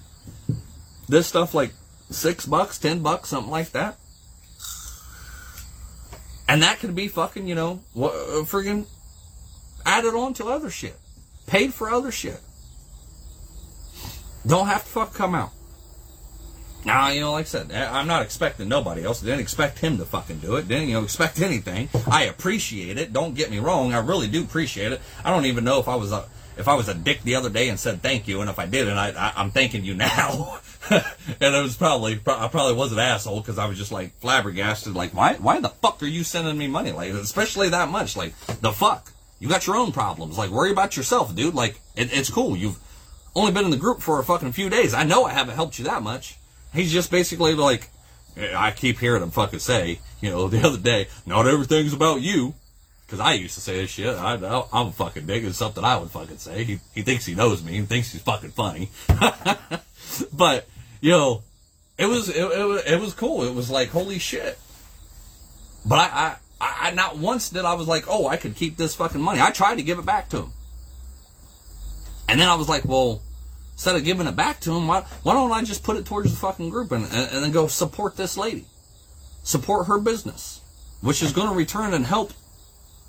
[1.06, 1.74] this stuff like
[2.08, 3.98] six bucks ten bucks something like that.
[6.48, 8.86] And that could be fucking you know what uh, friggin
[9.84, 10.96] added on to other shit.
[11.46, 12.40] Paid for other shit.
[14.46, 15.50] Don't have to fuck come out
[16.84, 19.20] Now, you know, like I said, eh, I'm not expecting nobody else.
[19.20, 20.68] Didn't expect him to fucking do it.
[20.68, 21.88] Didn't, you know, expect anything.
[22.10, 23.12] I appreciate it.
[23.12, 23.92] Don't get me wrong.
[23.92, 25.00] I really do appreciate it.
[25.24, 26.26] I don't even know if I was a,
[26.56, 28.66] if I was a dick the other day and said thank you, and if I
[28.66, 30.60] didn't, I, I, I'm thanking you now.
[30.90, 34.94] and it was probably, I probably was an asshole because I was just like flabbergasted.
[34.94, 36.92] Like, why, why the fuck are you sending me money?
[36.92, 38.16] Like, especially that much.
[38.16, 39.12] Like, the fuck?
[39.38, 40.38] You got your own problems.
[40.38, 41.54] Like, worry about yourself, dude.
[41.54, 42.56] Like, it, it's cool.
[42.56, 42.78] You've
[43.34, 44.94] only been in the group for a fucking few days.
[44.94, 46.36] I know I haven't helped you that much.
[46.72, 47.88] He's just basically like,
[48.36, 52.54] I keep hearing him fucking say, you know, the other day, not everything's about you.
[53.08, 54.14] Cause I used to say this shit.
[54.16, 54.34] I,
[54.72, 55.42] I'm a fucking dick.
[55.42, 56.62] It's something I would fucking say.
[56.62, 57.72] He, he thinks he knows me.
[57.72, 58.88] He thinks he's fucking funny.
[60.32, 60.68] but,
[61.00, 61.42] you know,
[61.98, 63.42] it was, it, it, was, it was cool.
[63.42, 64.56] It was like, holy shit.
[65.84, 68.94] But I, I, I, not once did I was like, oh, I could keep this
[68.94, 69.40] fucking money.
[69.40, 70.52] I tried to give it back to him.
[72.28, 73.22] And then I was like, well,
[73.80, 76.30] instead of giving it back to him, why, why don't I just put it towards
[76.30, 78.66] the fucking group and, and, and then go support this lady?
[79.42, 80.60] Support her business,
[81.00, 82.34] which is going to return and help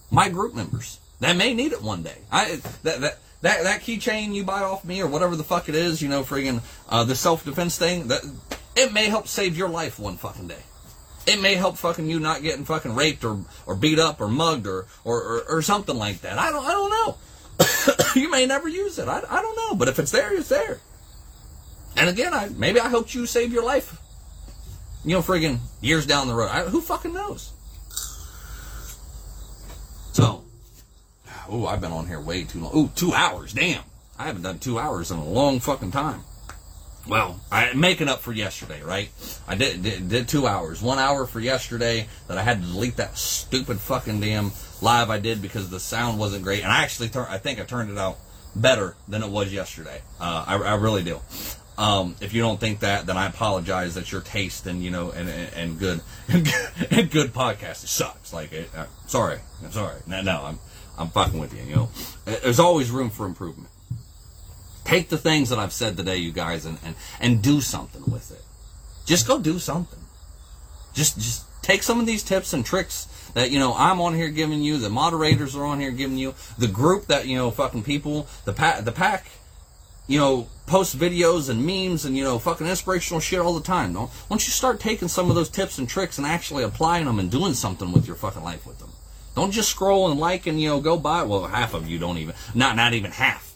[0.09, 2.19] my group members that may need it one day.
[2.31, 5.75] I that that that, that keychain you buy off me or whatever the fuck it
[5.75, 8.21] is, you know, friggin' uh, the self defense thing, that
[8.77, 10.63] it may help save your life one fucking day.
[11.27, 14.67] It may help fucking you not getting fucking raped or, or beat up or mugged
[14.67, 16.39] or, or, or, or something like that.
[16.39, 17.17] I don't I don't know.
[18.15, 19.07] you may never use it.
[19.07, 19.75] I, I don't know.
[19.75, 20.79] But if it's there, it's there.
[21.97, 23.97] And again, I maybe I helped you save your life.
[25.03, 26.49] You know, friggin' years down the road.
[26.49, 27.51] I, who fucking knows?
[30.13, 30.43] So,
[31.49, 32.71] oh, I've been on here way too long.
[32.73, 33.53] Oh, two hours.
[33.53, 33.83] Damn.
[34.19, 36.21] I haven't done two hours in a long fucking time.
[37.07, 39.09] Well, I making up for yesterday, right?
[39.47, 40.81] I did, did, did two hours.
[40.81, 44.51] One hour for yesterday that I had to delete that stupid fucking damn
[44.81, 47.63] live I did because the sound wasn't great, and I actually tur- I think I
[47.63, 48.17] turned it out
[48.55, 50.01] better than it was yesterday.
[50.19, 51.19] Uh, I, I really do.
[51.77, 53.95] Um, if you don't think that, then I apologize.
[53.95, 57.83] That's your taste and you know and and, and good and good podcast.
[57.83, 58.33] It sucks.
[58.33, 59.99] Like, it, uh, sorry, I'm sorry.
[60.05, 60.59] No, no, I'm
[60.97, 61.63] I'm fucking with you.
[61.63, 61.89] You know,
[62.25, 63.69] there's always room for improvement.
[64.83, 68.31] Take the things that I've said today, you guys, and and and do something with
[68.31, 68.43] it.
[69.05, 69.99] Just go do something.
[70.93, 74.29] Just just take some of these tips and tricks that you know I'm on here
[74.29, 77.83] giving you, the moderators are on here giving you, the group that you know fucking
[77.83, 79.25] people, the pack, the pack,
[80.07, 83.93] you know, post videos and memes and you know fucking inspirational shit all the time.
[83.93, 87.19] Don't once you start taking some of those tips and tricks and actually applying them
[87.19, 88.91] and doing something with your fucking life with them.
[89.35, 91.23] Don't just scroll and like and you know go by.
[91.23, 93.50] Well, half of you don't even, not not even half.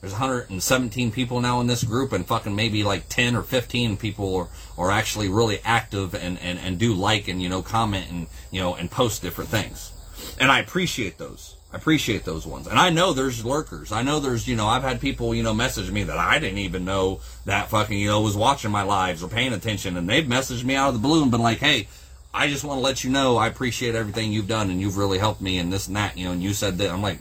[0.00, 4.36] There's 117 people now in this group, and fucking maybe like 10 or 15 people
[4.36, 8.26] are, are actually really active and, and, and do like and, you know, comment and,
[8.52, 9.92] you know, and post different things.
[10.38, 11.56] And I appreciate those.
[11.72, 12.68] I appreciate those ones.
[12.68, 13.90] And I know there's lurkers.
[13.90, 16.58] I know there's, you know, I've had people, you know, message me that I didn't
[16.58, 19.96] even know that fucking, you know, was watching my lives or paying attention.
[19.96, 21.88] And they've messaged me out of the blue and been like, hey,
[22.32, 25.18] I just want to let you know I appreciate everything you've done and you've really
[25.18, 26.90] helped me and this and that, you know, and you said that.
[26.90, 27.20] I'm like,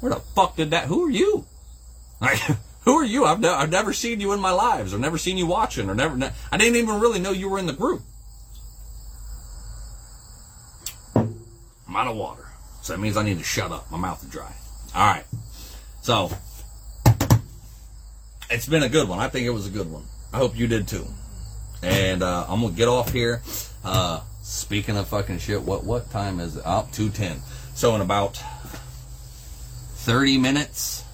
[0.00, 0.84] where the fuck did that?
[0.84, 1.46] Who are you?
[2.20, 2.38] Like,
[2.84, 3.24] who are you?
[3.24, 6.16] I've, I've never seen you in my lives, or never seen you watching, or never.
[6.16, 8.02] Ne- I didn't even really know you were in the group.
[11.16, 12.46] I'm out of water,
[12.82, 13.90] so that means I need to shut up.
[13.90, 14.52] My mouth is dry.
[14.94, 15.24] All right,
[16.02, 16.30] so
[18.50, 19.18] it's been a good one.
[19.18, 20.04] I think it was a good one.
[20.32, 21.06] I hope you did too.
[21.82, 23.42] And uh, I'm gonna get off here.
[23.84, 26.66] Uh, speaking of fucking shit, what what time is it?
[26.66, 27.40] Up oh, two ten.
[27.74, 28.40] So in about
[29.96, 31.04] thirty minutes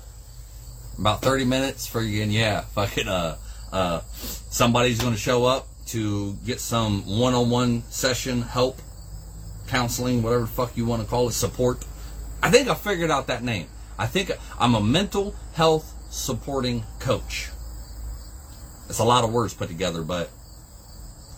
[0.98, 3.36] about 30 minutes for you and yeah fucking uh
[3.72, 8.80] uh somebody's going to show up to get some one-on-one session help
[9.66, 11.84] counseling whatever the fuck you want to call it support.
[12.42, 13.68] I think i figured out that name.
[13.98, 17.50] I think i'm a mental health supporting coach.
[18.88, 20.30] It's a lot of words put together but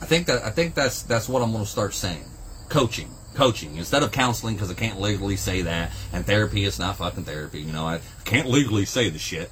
[0.01, 2.25] i think that i think that's that's what i'm going to start saying.
[2.69, 5.93] Coaching coaching instead of counseling because I can't legally say that.
[6.13, 7.61] And therapy is not fucking therapy.
[7.61, 9.49] You know, I can't legally say the shit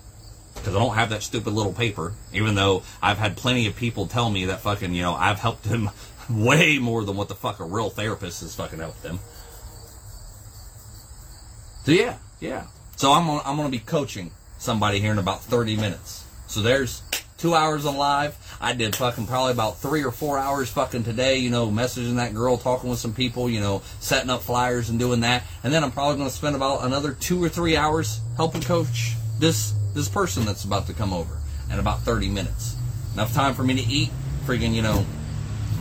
[0.57, 2.13] because I don't have that stupid little paper.
[2.33, 5.63] Even though I've had plenty of people tell me that fucking, you know, I've helped
[5.63, 5.91] them
[6.29, 9.21] way more than what the fuck a real therapist has fucking helped them.
[11.85, 12.67] So yeah, yeah.
[12.97, 16.25] So I'm gonna, I'm gonna be coaching somebody here in about 30 minutes.
[16.49, 17.03] So there's
[17.39, 18.37] two hours on live.
[18.61, 22.35] I did fucking probably about three or four hours fucking today, you know, messaging that
[22.35, 25.45] girl, talking with some people, you know, setting up flyers and doing that.
[25.63, 29.15] And then I'm probably going to spend about another two or three hours helping coach
[29.39, 31.39] this this person that's about to come over
[31.73, 32.77] in about 30 minutes.
[33.15, 34.11] Enough time for me to eat,
[34.45, 35.05] freaking, you know,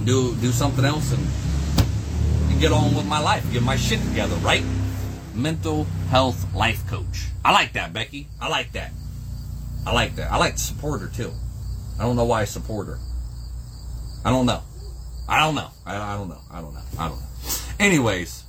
[0.03, 4.35] do do something else and, and get on with my life, get my shit together,
[4.37, 4.63] right?
[5.33, 7.27] Mental health life coach.
[7.43, 8.27] I like that, Becky.
[8.39, 8.91] I like that.
[9.85, 10.31] I like that.
[10.31, 11.31] I like to support her too.
[11.99, 12.99] I don't know why I support her.
[14.23, 14.61] I don't know.
[15.27, 15.69] I don't know.
[15.85, 16.41] I, I don't know.
[16.51, 16.81] I don't know.
[16.99, 17.27] I don't know.
[17.79, 18.43] Anyways,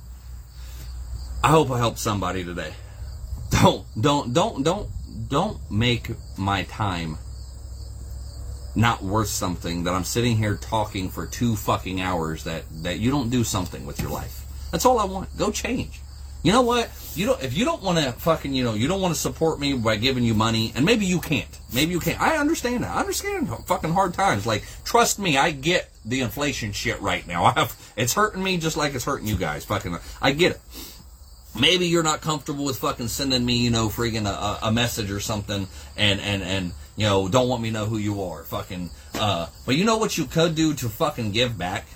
[1.43, 2.73] I hope I helped somebody today.
[3.49, 4.89] Don't, don't, don't, don't,
[5.29, 7.17] don't make my time
[8.75, 13.09] not worth something that I'm sitting here talking for two fucking hours that, that you
[13.09, 14.45] don't do something with your life.
[14.71, 15.35] That's all I want.
[15.37, 16.01] Go change.
[16.43, 16.89] You know what?
[17.15, 19.59] You don't if you don't want to fucking you know you don't want to support
[19.59, 21.59] me by giving you money, and maybe you can't.
[21.73, 22.21] Maybe you can't.
[22.21, 22.95] I understand that.
[22.95, 24.45] I understand fucking hard times.
[24.45, 27.45] Like trust me, I get the inflation shit right now.
[27.45, 29.65] I have it's hurting me just like it's hurting you guys.
[29.65, 30.61] Fucking I get it.
[31.59, 35.19] Maybe you're not comfortable with fucking sending me you know friggin' a, a message or
[35.19, 35.67] something,
[35.97, 38.43] and and and you know don't want me to know who you are.
[38.43, 38.91] Fucking.
[39.15, 41.87] Uh, but you know what you could do to fucking give back.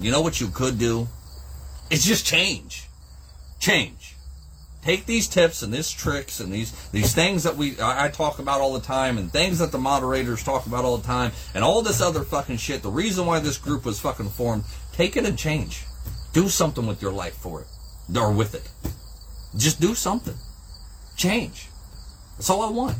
[0.00, 1.06] You know what you could do.
[1.88, 2.89] It's just change
[3.60, 4.16] change.
[4.82, 8.38] Take these tips and these tricks and these these things that we I, I talk
[8.38, 11.62] about all the time and things that the moderators talk about all the time and
[11.62, 12.82] all this other fucking shit.
[12.82, 15.84] The reason why this group was fucking formed, take it and change.
[16.32, 17.66] Do something with your life for it.
[18.16, 18.68] Or with it.
[19.56, 20.34] Just do something.
[21.16, 21.68] Change.
[22.36, 22.96] That's all I want.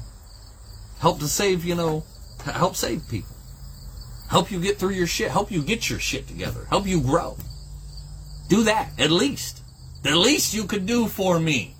[1.00, 2.04] Help to save, you know,
[2.44, 3.34] help save people.
[4.28, 5.30] Help you get through your shit.
[5.30, 6.66] Help you get your shit together.
[6.68, 7.36] Help you grow.
[8.48, 9.59] Do that, at least.
[10.02, 11.74] The least you could do for me.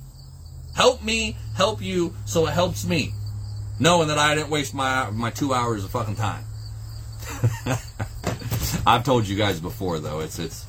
[0.74, 3.12] Help me help you so it helps me.
[3.78, 6.44] Knowing that I didn't waste my my two hours of fucking time.
[8.86, 10.66] I've told you guys before though, it's it's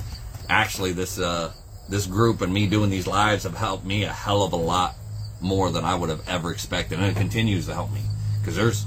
[0.49, 1.51] actually this uh
[1.89, 4.95] this group and me doing these lives have helped me a hell of a lot
[5.41, 8.01] more than I would have ever expected, and it continues to help me
[8.39, 8.85] because there's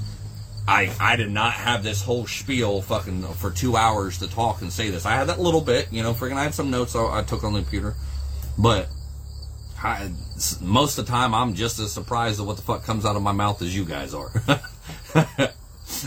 [0.67, 4.71] I I did not have this whole spiel fucking for two hours to talk and
[4.71, 5.05] say this.
[5.05, 7.43] I had that little bit, you know, freaking I had some notes I, I took
[7.43, 7.95] on the computer,
[8.57, 8.87] but
[9.85, 10.09] I,
[10.61, 13.21] most of the time, I'm just as surprised at what the fuck comes out of
[13.21, 14.31] my mouth as you guys are.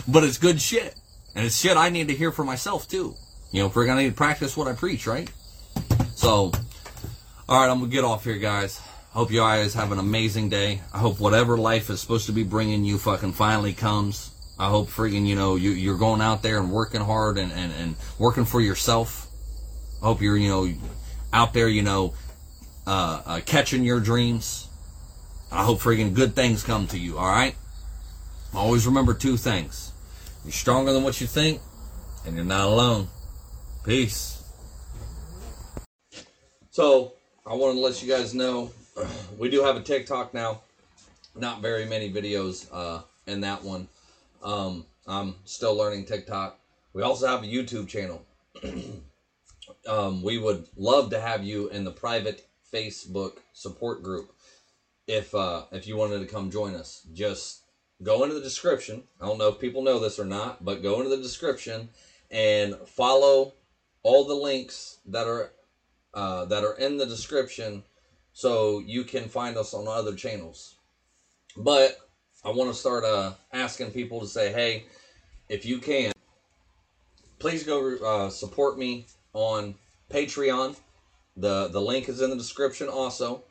[0.09, 0.95] but it's good shit.
[1.35, 3.15] And it's shit I need to hear for myself, too.
[3.53, 5.31] You know, if we're going to need to practice what I preach, right?
[6.17, 6.53] So,
[7.49, 8.81] alright, I'm going to get off here, guys.
[9.11, 10.81] Hope you guys have an amazing day.
[10.93, 14.33] I hope whatever life is supposed to be bringing you fucking finally comes.
[14.59, 17.73] I hope friggin', you know, you, you're going out there and working hard and, and,
[17.73, 19.29] and working for yourself.
[20.03, 20.69] I hope you're, you know,
[21.33, 22.15] out there, you know,
[22.89, 24.69] uh, uh, catching your dreams.
[25.53, 27.55] I hope freaking good things come to you, alright?
[28.55, 29.93] Always remember two things.
[30.43, 31.61] You're stronger than what you think,
[32.27, 33.09] and you're not alone.
[33.85, 34.43] Peace.
[36.71, 37.13] So,
[37.47, 38.71] I wanted to let you guys know
[39.39, 40.63] we do have a TikTok now.
[41.37, 43.87] Not very many videos uh, in that one.
[44.43, 46.59] Um, I'm still learning TikTok.
[46.95, 48.25] We also have a YouTube channel.
[49.89, 54.33] um, we would love to have you in the private Facebook support group.
[55.07, 57.63] If uh, if you wanted to come join us, just
[58.03, 59.05] go into the description.
[59.21, 61.89] I don't know if people know this or not, but go into the description
[62.31, 63.55] and follow
[64.03, 65.53] all the links that are
[66.15, 67.83] uh, that are in the description,
[68.33, 70.77] so you can find us on other channels.
[71.57, 71.99] But
[72.45, 74.85] I want to start uh, asking people to say, hey,
[75.49, 76.13] if you can,
[77.39, 79.75] please go uh, support me on
[80.11, 80.77] Patreon.
[81.39, 83.45] The the link is in the description also,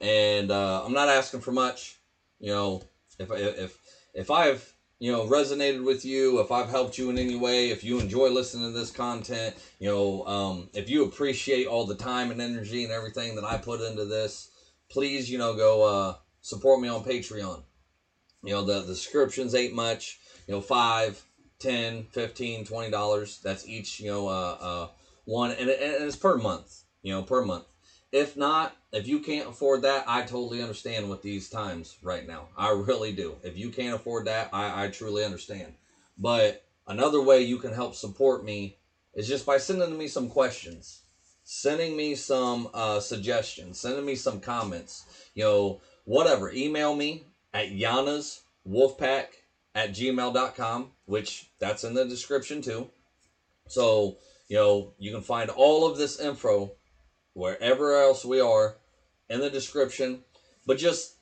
[0.00, 1.96] and uh, I'm not asking for much.
[2.38, 2.82] You know,
[3.18, 3.78] if if
[4.14, 7.84] if I've you know resonated with you, if I've helped you in any way, if
[7.84, 12.30] you enjoy listening to this content, you know, um, if you appreciate all the time
[12.30, 14.48] and energy and everything that I put into this,
[14.88, 17.62] please you know go uh, support me on Patreon.
[18.42, 20.18] You know the, the subscriptions ain't much.
[20.46, 21.22] You know five,
[21.58, 23.40] ten, fifteen, twenty dollars.
[23.42, 24.86] That's each you know uh, uh,
[25.26, 27.64] one, and, and it's per month you know, per month.
[28.10, 32.48] If not, if you can't afford that, I totally understand with these times right now.
[32.58, 33.36] I really do.
[33.44, 35.74] If you can't afford that, I, I truly understand.
[36.18, 38.78] But another way you can help support me
[39.14, 41.02] is just by sending me some questions,
[41.44, 45.04] sending me some uh, suggestions, sending me some comments,
[45.34, 46.50] you know, whatever.
[46.50, 49.26] Email me at Yana's Wolfpack
[49.76, 52.90] at gmail.com, which that's in the description too.
[53.68, 54.16] So,
[54.48, 56.72] you know, you can find all of this info
[57.36, 58.76] wherever else we are
[59.28, 60.22] in the description.
[60.66, 61.16] But just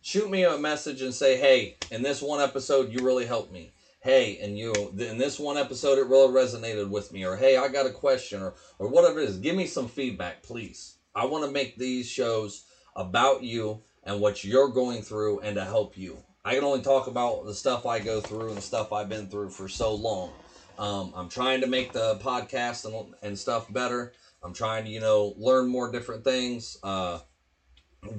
[0.00, 3.72] shoot me a message and say, hey, in this one episode, you really helped me.
[4.00, 7.24] Hey, and you in this one episode, it really resonated with me.
[7.24, 9.38] Or hey, I got a question, or or whatever it is.
[9.38, 10.96] Give me some feedback, please.
[11.14, 12.64] I want to make these shows
[12.96, 16.16] about you and what you're going through, and to help you.
[16.44, 19.28] I can only talk about the stuff I go through and the stuff I've been
[19.28, 20.32] through for so long.
[20.78, 24.14] Um, I'm trying to make the podcast and, and stuff better.
[24.42, 26.76] I'm trying to, you know, learn more different things.
[26.82, 27.20] Uh,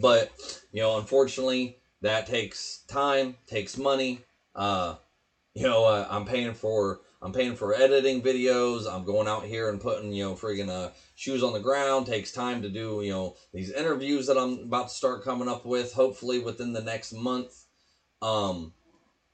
[0.02, 0.32] but,
[0.72, 4.22] you know, unfortunately, that takes time, takes money.
[4.56, 4.96] Uh,
[5.54, 8.86] you know, uh, I'm paying for I'm paying for editing videos.
[8.92, 12.06] I'm going out here and putting, you know, friggin' uh, shoes on the ground.
[12.06, 15.66] Takes time to do, you know, these interviews that I'm about to start coming up
[15.66, 17.66] with, hopefully within the next month.
[18.22, 18.74] Um,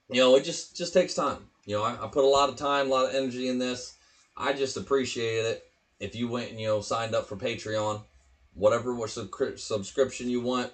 [0.08, 1.48] you know, it just just takes time.
[1.66, 3.96] You know, I, I put a lot of time, a lot of energy in this.
[4.38, 5.69] I just appreciate it
[6.00, 8.02] if you went and you know signed up for Patreon,
[8.54, 10.72] whatever what subscription you want.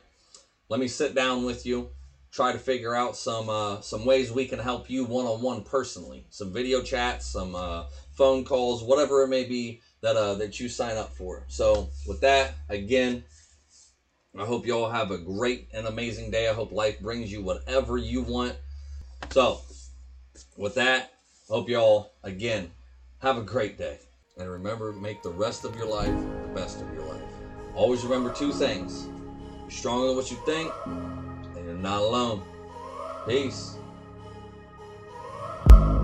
[0.68, 1.90] Let me sit down with you
[2.36, 5.64] try to figure out some uh, some ways we can help you one on one
[5.64, 6.26] personally.
[6.30, 10.68] Some video chats, some uh, phone calls, whatever it may be that uh, that you
[10.68, 11.46] sign up for.
[11.48, 13.24] So with that, again,
[14.38, 16.50] I hope you all have a great and amazing day.
[16.50, 18.56] I hope life brings you whatever you want.
[19.32, 19.62] So
[20.58, 21.14] with that,
[21.48, 22.72] hope you all again
[23.20, 24.00] have a great day.
[24.38, 27.22] And remember, make the rest of your life the best of your life.
[27.74, 29.08] Always remember two things.
[29.62, 32.44] You're stronger than what you think and you're not alone.
[33.26, 33.78] Peace.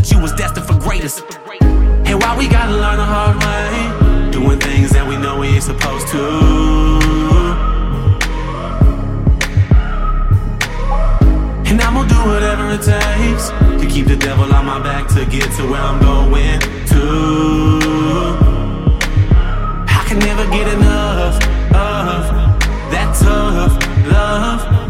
[0.00, 1.22] that you was destined for greatness.
[1.60, 5.62] And why we gotta learn the hard way, doing things that we know we ain't
[5.62, 6.24] supposed to.
[11.68, 13.50] And I'm gonna do whatever it takes
[13.80, 16.60] to keep the devil on my back to get to where I'm going
[16.92, 17.04] to.
[19.86, 21.36] I can never get enough
[21.74, 22.22] of
[22.90, 23.76] that tough
[24.10, 24.89] love.